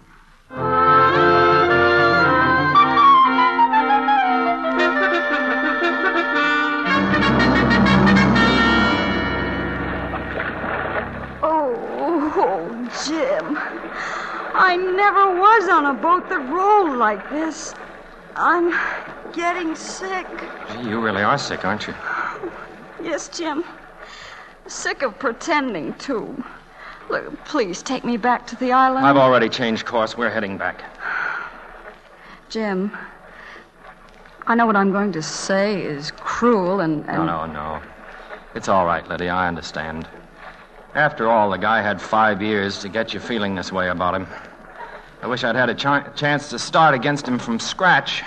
Oh, 11.45 11.75
oh, 12.37 12.69
Jim. 13.05 13.59
I 14.55 14.77
never 14.77 15.39
was 15.39 15.69
on 15.69 15.87
a 15.87 15.95
boat 15.95 16.29
that 16.29 16.49
rolled 16.49 16.97
like 16.97 17.29
this. 17.29 17.75
I'm 18.37 18.73
getting 19.33 19.75
sick. 19.75 20.27
Gee, 20.73 20.89
you 20.89 21.01
really 21.01 21.23
are 21.23 21.37
sick, 21.37 21.65
aren't 21.65 21.87
you? 21.87 21.95
Yes, 23.03 23.29
Jim. 23.29 23.65
Sick 24.67 25.03
of 25.03 25.19
pretending, 25.19 25.95
too. 25.95 26.43
Look, 27.11 27.45
please 27.45 27.83
take 27.83 28.05
me 28.05 28.17
back 28.17 28.47
to 28.49 28.57
the 28.57 28.73
island. 28.73 29.05
I've 29.05 29.17
already 29.17 29.49
changed 29.49 29.85
course. 29.85 30.17
We're 30.17 30.31
heading 30.31 30.57
back. 30.57 30.83
Jim, 32.49 32.97
I 34.47 34.55
know 34.55 34.67
what 34.67 34.77
I'm 34.77 34.93
going 34.93 35.13
to 35.13 35.23
say 35.23 35.83
is 35.83 36.11
cruel 36.13 36.81
and. 36.81 37.05
and... 37.09 37.27
No, 37.27 37.47
no, 37.47 37.53
no. 37.53 37.83
It's 38.55 38.69
all 38.69 38.87
right, 38.87 39.07
Lydia. 39.09 39.33
I 39.33 39.49
understand. 39.49 40.07
After 40.95 41.29
all, 41.29 41.51
the 41.51 41.57
guy 41.57 41.81
had 41.81 42.01
five 42.01 42.43
years 42.43 42.79
to 42.81 42.89
get 42.89 43.15
you 43.15 43.21
feeling 43.21 43.55
this 43.55 43.73
way 43.73 43.89
about 43.89 44.15
him. 44.15 44.27
I 45.23 45.27
wish 45.27 45.43
I'd 45.43 45.57
had 45.57 45.71
a 45.71 45.75
ch- 45.75 46.17
chance 46.19 46.51
to 46.51 46.59
start 46.59 46.95
against 46.95 47.27
him 47.27 47.39
from 47.39 47.59
scratch. 47.59 48.23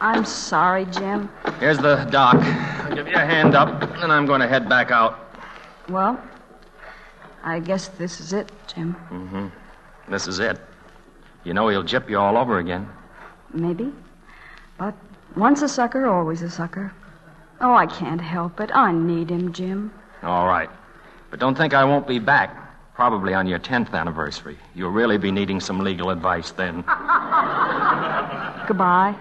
I'm 0.00 0.24
sorry, 0.24 0.86
Jim. 0.86 1.28
Here's 1.58 1.78
the 1.78 2.04
dock. 2.10 2.36
I'll 2.36 2.94
give 2.94 3.06
you 3.06 3.14
a 3.14 3.18
hand 3.18 3.54
up, 3.54 3.82
and 4.02 4.10
I'm 4.10 4.24
going 4.24 4.40
to 4.40 4.48
head 4.48 4.68
back 4.68 4.90
out. 4.90 5.36
Well, 5.88 6.18
I 7.44 7.60
guess 7.60 7.88
this 7.88 8.20
is 8.20 8.32
it, 8.32 8.50
Jim. 8.66 8.94
Mm-hmm. 9.10 9.48
This 10.10 10.26
is 10.26 10.38
it. 10.38 10.58
You 11.44 11.52
know 11.52 11.68
he'll 11.68 11.82
jip 11.82 12.08
you 12.08 12.18
all 12.18 12.36
over 12.36 12.58
again. 12.58 12.88
Maybe. 13.52 13.92
But 14.78 14.94
once 15.36 15.62
a 15.62 15.68
sucker, 15.68 16.06
always 16.06 16.42
a 16.42 16.50
sucker. 16.50 16.92
Oh, 17.60 17.74
I 17.74 17.86
can't 17.86 18.20
help 18.20 18.60
it. 18.60 18.70
I 18.74 18.92
need 18.92 19.30
him, 19.30 19.52
Jim. 19.52 19.92
All 20.22 20.46
right. 20.46 20.70
But 21.30 21.40
don't 21.40 21.56
think 21.56 21.74
I 21.74 21.84
won't 21.84 22.06
be 22.06 22.18
back. 22.18 22.56
Probably 22.94 23.34
on 23.34 23.46
your 23.46 23.58
10th 23.58 23.92
anniversary. 23.92 24.58
You'll 24.74 24.90
really 24.90 25.18
be 25.18 25.30
needing 25.30 25.60
some 25.60 25.78
legal 25.80 26.10
advice 26.10 26.50
then. 26.52 26.76
Goodbye. 28.66 29.14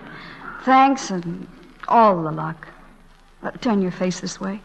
Thanks 0.70 1.10
and 1.10 1.48
all 1.88 2.22
the 2.22 2.30
luck. 2.30 2.68
Uh, 3.42 3.50
turn 3.50 3.82
your 3.82 3.90
face 3.90 4.20
this 4.20 4.40
way. 4.40 4.62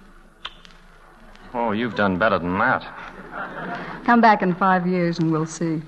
Oh, 1.55 1.73
you've 1.73 1.95
done 1.95 2.19
better 2.19 2.39
than 2.39 2.59
that. 2.59 2.87
Come 4.05 4.21
back 4.21 4.43
in 4.43 4.55
five 4.55 4.87
years 4.87 5.19
and 5.19 5.33
we'll 5.33 5.47
see. 5.47 5.81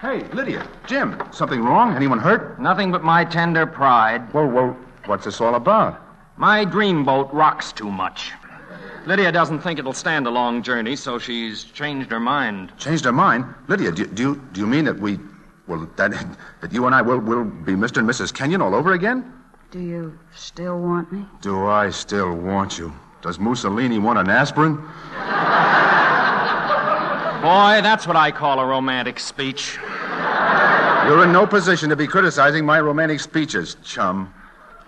Hey, 0.00 0.24
Lydia, 0.32 0.66
Jim, 0.88 1.22
something 1.30 1.62
wrong? 1.62 1.94
Anyone 1.94 2.18
hurt? 2.18 2.60
Nothing 2.60 2.90
but 2.90 3.04
my 3.04 3.24
tender 3.24 3.64
pride. 3.64 4.34
Well, 4.34 4.48
well, 4.48 4.76
what's 5.06 5.24
this 5.26 5.40
all 5.40 5.54
about? 5.54 6.02
My 6.36 6.64
dreamboat 6.64 7.32
rocks 7.32 7.70
too 7.70 7.92
much. 7.92 8.32
Lydia 9.06 9.30
doesn't 9.30 9.60
think 9.60 9.78
it'll 9.78 9.92
stand 9.92 10.26
a 10.26 10.30
long 10.30 10.64
journey, 10.64 10.96
so 10.96 11.16
she's 11.16 11.62
changed 11.62 12.10
her 12.10 12.18
mind. 12.18 12.72
Changed 12.76 13.04
her 13.04 13.12
mind? 13.12 13.44
Lydia, 13.68 13.92
do, 13.92 14.04
do, 14.04 14.22
you, 14.22 14.42
do 14.52 14.60
you 14.62 14.66
mean 14.66 14.84
that 14.86 14.98
we. 14.98 15.20
Well, 15.68 15.86
that, 15.96 16.12
that 16.62 16.72
you 16.72 16.86
and 16.86 16.94
I 16.94 17.02
will, 17.02 17.18
will 17.18 17.44
be 17.44 17.74
Mr. 17.74 17.98
and 17.98 18.08
Mrs. 18.08 18.32
Kenyon 18.32 18.62
all 18.62 18.74
over 18.74 18.94
again? 18.94 19.32
Do 19.70 19.80
you 19.80 20.18
still 20.34 20.80
want 20.80 21.12
me? 21.12 21.26
Do 21.42 21.66
I 21.66 21.90
still 21.90 22.34
want 22.34 22.78
you? 22.78 22.92
Does 23.20 23.38
Mussolini 23.38 23.98
want 23.98 24.18
an 24.18 24.30
aspirin? 24.30 24.76
Boy, 27.42 27.80
that's 27.82 28.06
what 28.06 28.16
I 28.16 28.30
call 28.32 28.60
a 28.60 28.66
romantic 28.66 29.20
speech. 29.20 29.78
You're 31.06 31.24
in 31.24 31.32
no 31.32 31.46
position 31.46 31.90
to 31.90 31.96
be 31.96 32.06
criticizing 32.06 32.64
my 32.64 32.80
romantic 32.80 33.20
speeches, 33.20 33.76
chum. 33.84 34.32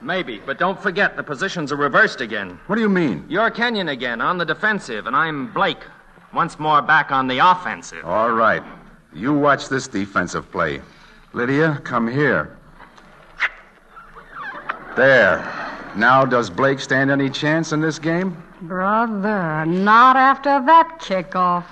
Maybe, 0.00 0.40
but 0.44 0.58
don't 0.58 0.80
forget 0.80 1.14
the 1.14 1.22
positions 1.22 1.72
are 1.72 1.76
reversed 1.76 2.22
again. 2.22 2.58
What 2.66 2.76
do 2.76 2.82
you 2.82 2.88
mean? 2.88 3.26
You're 3.28 3.50
Kenyon 3.50 3.88
again 3.88 4.22
on 4.22 4.38
the 4.38 4.46
defensive, 4.46 5.06
and 5.06 5.14
I'm 5.14 5.52
Blake. 5.52 5.84
Once 6.32 6.58
more 6.58 6.80
back 6.80 7.12
on 7.12 7.26
the 7.26 7.38
offensive. 7.38 8.04
All 8.04 8.30
right. 8.30 8.62
You 9.12 9.34
watch 9.34 9.68
this 9.68 9.88
defensive 9.88 10.50
play. 10.52 10.80
Lydia, 11.32 11.80
come 11.84 12.06
here. 12.06 12.56
There. 14.96 15.38
Now, 15.96 16.24
does 16.24 16.48
Blake 16.48 16.78
stand 16.78 17.10
any 17.10 17.28
chance 17.28 17.72
in 17.72 17.80
this 17.80 17.98
game? 17.98 18.40
Brother, 18.62 19.66
not 19.66 20.16
after 20.16 20.62
that 20.64 20.98
kickoff. 21.00 21.64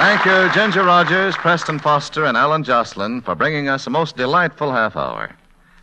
Thank 0.00 0.24
you, 0.24 0.50
Ginger 0.54 0.82
Rogers, 0.82 1.36
Preston 1.36 1.78
Foster, 1.78 2.24
and 2.24 2.34
Allyn 2.34 2.64
Joslyn, 2.64 3.20
for 3.20 3.34
bringing 3.34 3.68
us 3.68 3.86
a 3.86 3.90
most 3.90 4.16
delightful 4.16 4.72
half 4.72 4.96
hour. 4.96 5.36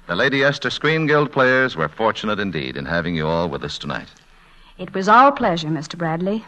The 0.07 0.15
Lady 0.15 0.43
Esther 0.43 0.71
Screen 0.71 1.05
Guild 1.05 1.31
players 1.31 1.75
were 1.75 1.87
fortunate 1.87 2.39
indeed 2.39 2.77
in 2.77 2.85
having 2.85 3.15
you 3.15 3.27
all 3.27 3.47
with 3.47 3.63
us 3.63 3.77
tonight. 3.77 4.07
It 4.79 4.91
was 4.95 5.07
our 5.07 5.31
pleasure, 5.31 5.67
Mr. 5.67 5.99
Bradley. 5.99 6.43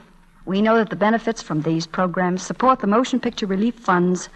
We 0.47 0.63
know 0.63 0.77
that 0.77 0.89
the 0.89 0.95
benefits 0.95 1.43
from 1.43 1.61
these 1.61 1.85
programs 1.85 2.41
support 2.41 2.79
the 2.79 2.87
Motion 2.87 3.19
Picture 3.19 3.45
Relief 3.45 3.75
Fund's 3.75 4.29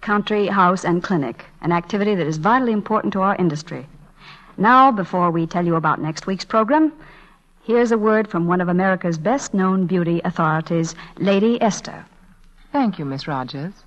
Country 0.00 0.46
House 0.46 0.82
and 0.82 1.02
Clinic, 1.02 1.44
an 1.60 1.72
activity 1.72 2.14
that 2.14 2.26
is 2.26 2.38
vitally 2.38 2.72
important 2.72 3.12
to 3.12 3.20
our 3.20 3.36
industry. 3.36 3.86
Now, 4.56 4.90
before 4.90 5.30
we 5.30 5.46
tell 5.46 5.66
you 5.66 5.74
about 5.74 6.00
next 6.00 6.26
week's 6.26 6.46
program, 6.46 6.90
here's 7.64 7.92
a 7.92 7.98
word 7.98 8.28
from 8.28 8.46
one 8.46 8.62
of 8.62 8.70
America's 8.70 9.18
best 9.18 9.52
known 9.52 9.84
beauty 9.84 10.22
authorities, 10.24 10.94
Lady 11.18 11.60
Esther. 11.60 12.06
Thank 12.72 12.98
you, 12.98 13.04
Miss 13.04 13.28
Rogers. 13.28 13.84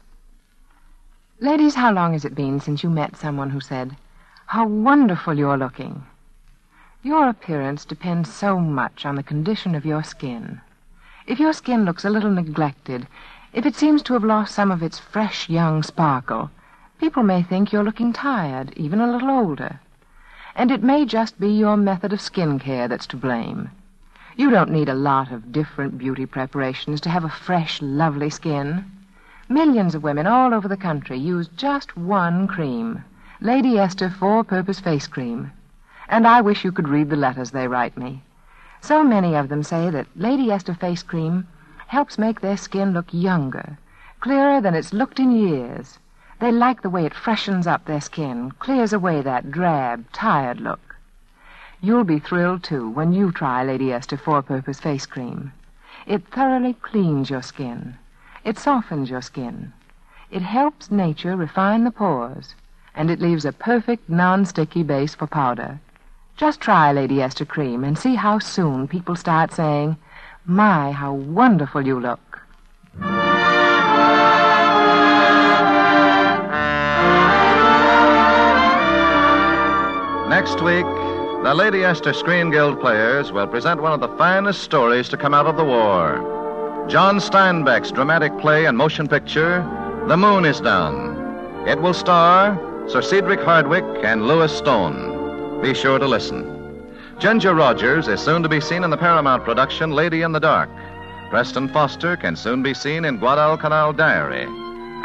Ladies, 1.39 1.74
how 1.74 1.91
long 1.91 2.13
has 2.13 2.24
it 2.24 2.36
been 2.36 2.60
since 2.60 2.84
you 2.84 2.89
met 2.91 3.17
someone 3.17 3.50
who 3.50 3.60
said, 3.60 3.98
How 4.45 4.67
wonderful 4.67 5.34
you're 5.34 5.58
looking? 5.58 6.04
Your 7.02 7.28
appearance 7.28 7.84
depends 7.84 8.32
so 8.32 8.60
much 8.60 9.04
on 9.04 9.15
the 9.15 9.24
condition 9.24 9.74
of 9.74 9.88
your 9.88 10.04
skin. 10.04 10.62
If 11.26 11.39
your 11.39 11.52
skin 11.52 11.84
looks 11.84 12.06
a 12.06 12.12
little 12.12 12.30
neglected, 12.30 13.08
if 13.54 13.65
it 13.65 13.76
seems 13.76 14.04
to 14.04 14.13
have 14.13 14.24
lost 14.24 14.54
some 14.54 14.69
of 14.69 14.84
its 14.84 15.00
fresh 15.00 15.50
young 15.50 15.82
sparkle, 15.82 16.52
people 17.00 17.24
may 17.24 17.41
think 17.41 17.74
you're 17.74 17.84
looking 17.84 18.13
tired, 18.13 18.71
even 18.78 19.02
a 19.02 19.12
little 19.12 19.32
older. 19.32 19.80
And 20.56 20.69
it 20.69 20.84
may 20.84 21.06
just 21.06 21.39
be 21.39 21.50
your 21.50 21.76
method 21.76 22.13
of 22.13 22.21
skin 22.21 22.60
care 22.60 22.88
that's 22.88 23.08
to 23.08 23.17
blame. 23.17 23.71
You 24.38 24.50
don't 24.52 24.71
need 24.71 24.89
a 24.89 24.93
lot 24.93 25.32
of 25.32 25.54
different 25.54 25.98
beauty 25.98 26.26
preparations 26.26 27.00
to 27.02 27.10
have 27.10 27.24
a 27.24 27.30
fresh, 27.30 27.82
lovely 27.82 28.30
skin. 28.30 28.84
Millions 29.48 29.95
of 29.95 30.04
women 30.04 30.28
all 30.28 30.54
over 30.54 30.67
the 30.67 30.76
country 30.76 31.17
use 31.17 31.48
just 31.48 31.95
one 31.95 32.45
cream 32.45 33.06
Lady 33.39 33.80
Esther 33.80 34.10
Four 34.10 34.43
Purpose 34.43 34.82
Face 34.82 35.08
Cream. 35.08 35.52
And 36.10 36.28
I 36.28 36.41
wish 36.41 36.65
you 36.65 36.74
could 36.74 36.89
read 36.89 37.10
the 37.10 37.15
letters 37.15 37.52
they 37.52 37.69
write 37.69 37.98
me. 37.98 38.24
So 38.82 39.06
many 39.06 39.36
of 39.36 39.48
them 39.48 39.63
say 39.63 39.89
that 39.89 40.08
Lady 40.17 40.52
Esther 40.52 40.74
Face 40.74 41.02
Cream 41.02 41.48
helps 41.88 42.17
make 42.17 42.41
their 42.41 42.58
skin 42.58 42.91
look 42.91 43.13
younger, 43.13 43.78
clearer 44.19 44.60
than 44.60 44.76
it's 44.76 44.91
looked 44.91 45.17
in 45.17 45.32
years. 45.32 45.98
They 46.39 46.52
like 46.52 46.82
the 46.82 46.89
way 46.89 47.06
it 47.06 47.13
freshens 47.13 47.67
up 47.67 47.86
their 47.86 48.02
skin, 48.02 48.52
clears 48.60 48.91
away 48.91 49.21
that 49.21 49.50
drab, 49.50 50.12
tired 50.12 50.60
look. 50.60 50.94
You'll 51.86 52.04
be 52.04 52.17
thrilled, 52.17 52.63
too, 52.63 52.89
when 52.89 53.13
you 53.13 53.32
try 53.32 53.63
Lady 53.63 53.93
Esther 53.93 54.17
Four-Purpose 54.17 54.80
Face 54.80 55.06
Cream. 55.06 55.54
It 56.08 56.26
thoroughly 56.30 56.74
cleans 56.74 57.30
your 57.30 57.43
skin. 57.43 57.95
It 58.43 58.58
softens 58.58 59.08
your 59.08 59.21
skin. 59.21 59.71
It 60.32 60.41
helps 60.41 60.89
nature 60.89 61.36
refine 61.36 61.84
the 61.84 61.91
pores. 61.91 62.56
And 62.95 63.12
it 63.12 63.21
leaves 63.21 63.45
a 63.45 63.52
perfect 63.52 64.10
non-sticky 64.10 64.82
base 64.82 65.13
for 65.13 65.28
powder. 65.28 65.80
Just 66.36 66.60
try 66.60 66.91
Lady 66.91 67.21
Esther 67.21 67.45
Cream 67.45 67.84
and 67.84 67.95
see 67.95 68.15
how 68.15 68.39
soon 68.39 68.88
people 68.88 69.15
start 69.15 69.54
saying, 69.54 69.95
My, 70.43 70.91
how 70.91 71.13
wonderful 71.13 71.86
you 71.86 72.00
look. 72.00 72.41
Next 80.28 80.63
week, 80.63 81.05
the 81.45 81.53
Lady 81.53 81.84
Esther 81.84 82.12
Screen 82.12 82.49
Guild 82.49 82.81
players 82.81 83.31
will 83.31 83.45
present 83.45 83.79
one 83.79 83.91
of 83.91 83.99
the 83.99 84.17
finest 84.17 84.63
stories 84.63 85.08
to 85.10 85.15
come 85.15 85.36
out 85.36 85.45
of 85.45 85.58
the 85.58 85.63
war. 85.63 86.17
John 86.89 87.17
Steinbeck's 87.17 87.91
dramatic 87.91 88.36
play 88.39 88.65
and 88.65 88.75
motion 88.75 89.08
picture, 89.08 89.60
The 90.08 90.17
Moon 90.17 90.43
is 90.43 90.60
Down. 90.60 91.67
It 91.67 91.79
will 91.79 91.93
star 91.93 92.58
Sir 92.89 93.03
Cedric 93.03 93.41
Hardwicke 93.41 94.03
and 94.03 94.27
Lewis 94.27 94.58
Stone. 94.58 95.62
Be 95.62 95.75
sure 95.75 95.99
to 95.99 96.08
listen. 96.08 96.84
Ginger 97.19 97.53
Rogers 97.53 98.08
is 98.08 98.19
soon 98.19 98.41
to 98.41 98.49
be 98.49 98.60
seen 98.60 98.84
in 98.84 98.89
the 98.89 98.97
Paramount 98.97 99.43
production 99.43 99.91
Lady 99.91 100.23
in 100.23 100.31
the 100.31 100.39
Dark. 100.39 100.71
Preston 101.29 101.67
Foster 101.67 102.17
can 102.17 102.36
soon 102.36 102.63
be 102.63 102.73
seen 102.73 103.05
in 103.05 103.19
Guadalcanal 103.19 103.93
Diary. 103.93 104.47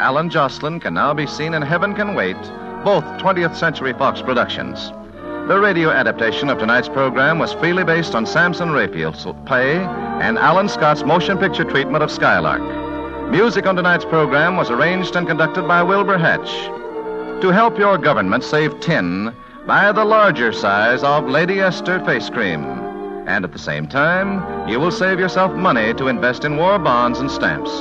Allyn 0.01 0.31
Joslyn 0.31 0.79
can 0.79 0.95
now 0.95 1.13
be 1.13 1.27
seen 1.27 1.53
in 1.53 1.61
Heaven 1.61 1.93
Can 1.93 2.15
Wait, 2.15 2.41
both 2.83 3.03
20th 3.21 3.55
Century 3.55 3.93
Fox 3.93 4.23
productions. 4.23 4.91
The 5.51 5.59
radio 5.59 5.89
adaptation 5.89 6.49
of 6.49 6.59
tonight's 6.59 6.87
program 6.87 7.37
was 7.37 7.51
freely 7.51 7.83
based 7.83 8.15
on 8.15 8.25
Samson 8.25 8.69
Raphaelson's 8.69 9.45
play 9.45 9.79
and 9.79 10.37
Allan 10.37 10.69
Scott's 10.69 11.03
motion 11.03 11.37
picture 11.37 11.65
treatment 11.65 12.01
of 12.01 12.09
Skylark. 12.09 12.61
Music 13.29 13.65
on 13.65 13.75
tonight's 13.75 14.05
program 14.05 14.55
was 14.55 14.69
arranged 14.69 15.13
and 15.17 15.27
conducted 15.27 15.67
by 15.67 15.83
Wilbur 15.83 16.17
Hatch. 16.17 16.49
To 17.41 17.49
help 17.49 17.77
your 17.77 17.97
government 17.97 18.45
save 18.45 18.79
tin, 18.79 19.35
buy 19.67 19.91
the 19.91 20.05
larger 20.05 20.53
size 20.53 21.03
of 21.03 21.27
Lady 21.27 21.59
Esther 21.59 21.99
face 22.05 22.29
cream. 22.29 22.63
And 23.27 23.43
at 23.43 23.51
the 23.51 23.59
same 23.59 23.87
time, 23.87 24.69
you 24.69 24.79
will 24.79 24.89
save 24.89 25.19
yourself 25.19 25.51
money 25.51 25.93
to 25.95 26.07
invest 26.07 26.45
in 26.45 26.55
war 26.55 26.79
bonds 26.79 27.19
and 27.19 27.29
stamps. 27.29 27.71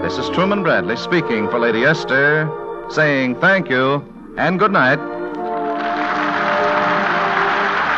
This 0.00 0.16
is 0.16 0.30
Truman 0.30 0.62
Bradley 0.62 0.96
speaking 0.96 1.50
for 1.50 1.58
Lady 1.58 1.84
Esther, 1.84 2.48
saying 2.88 3.38
thank 3.40 3.68
you 3.68 4.02
and 4.38 4.58
good 4.58 4.72
night. 4.72 5.19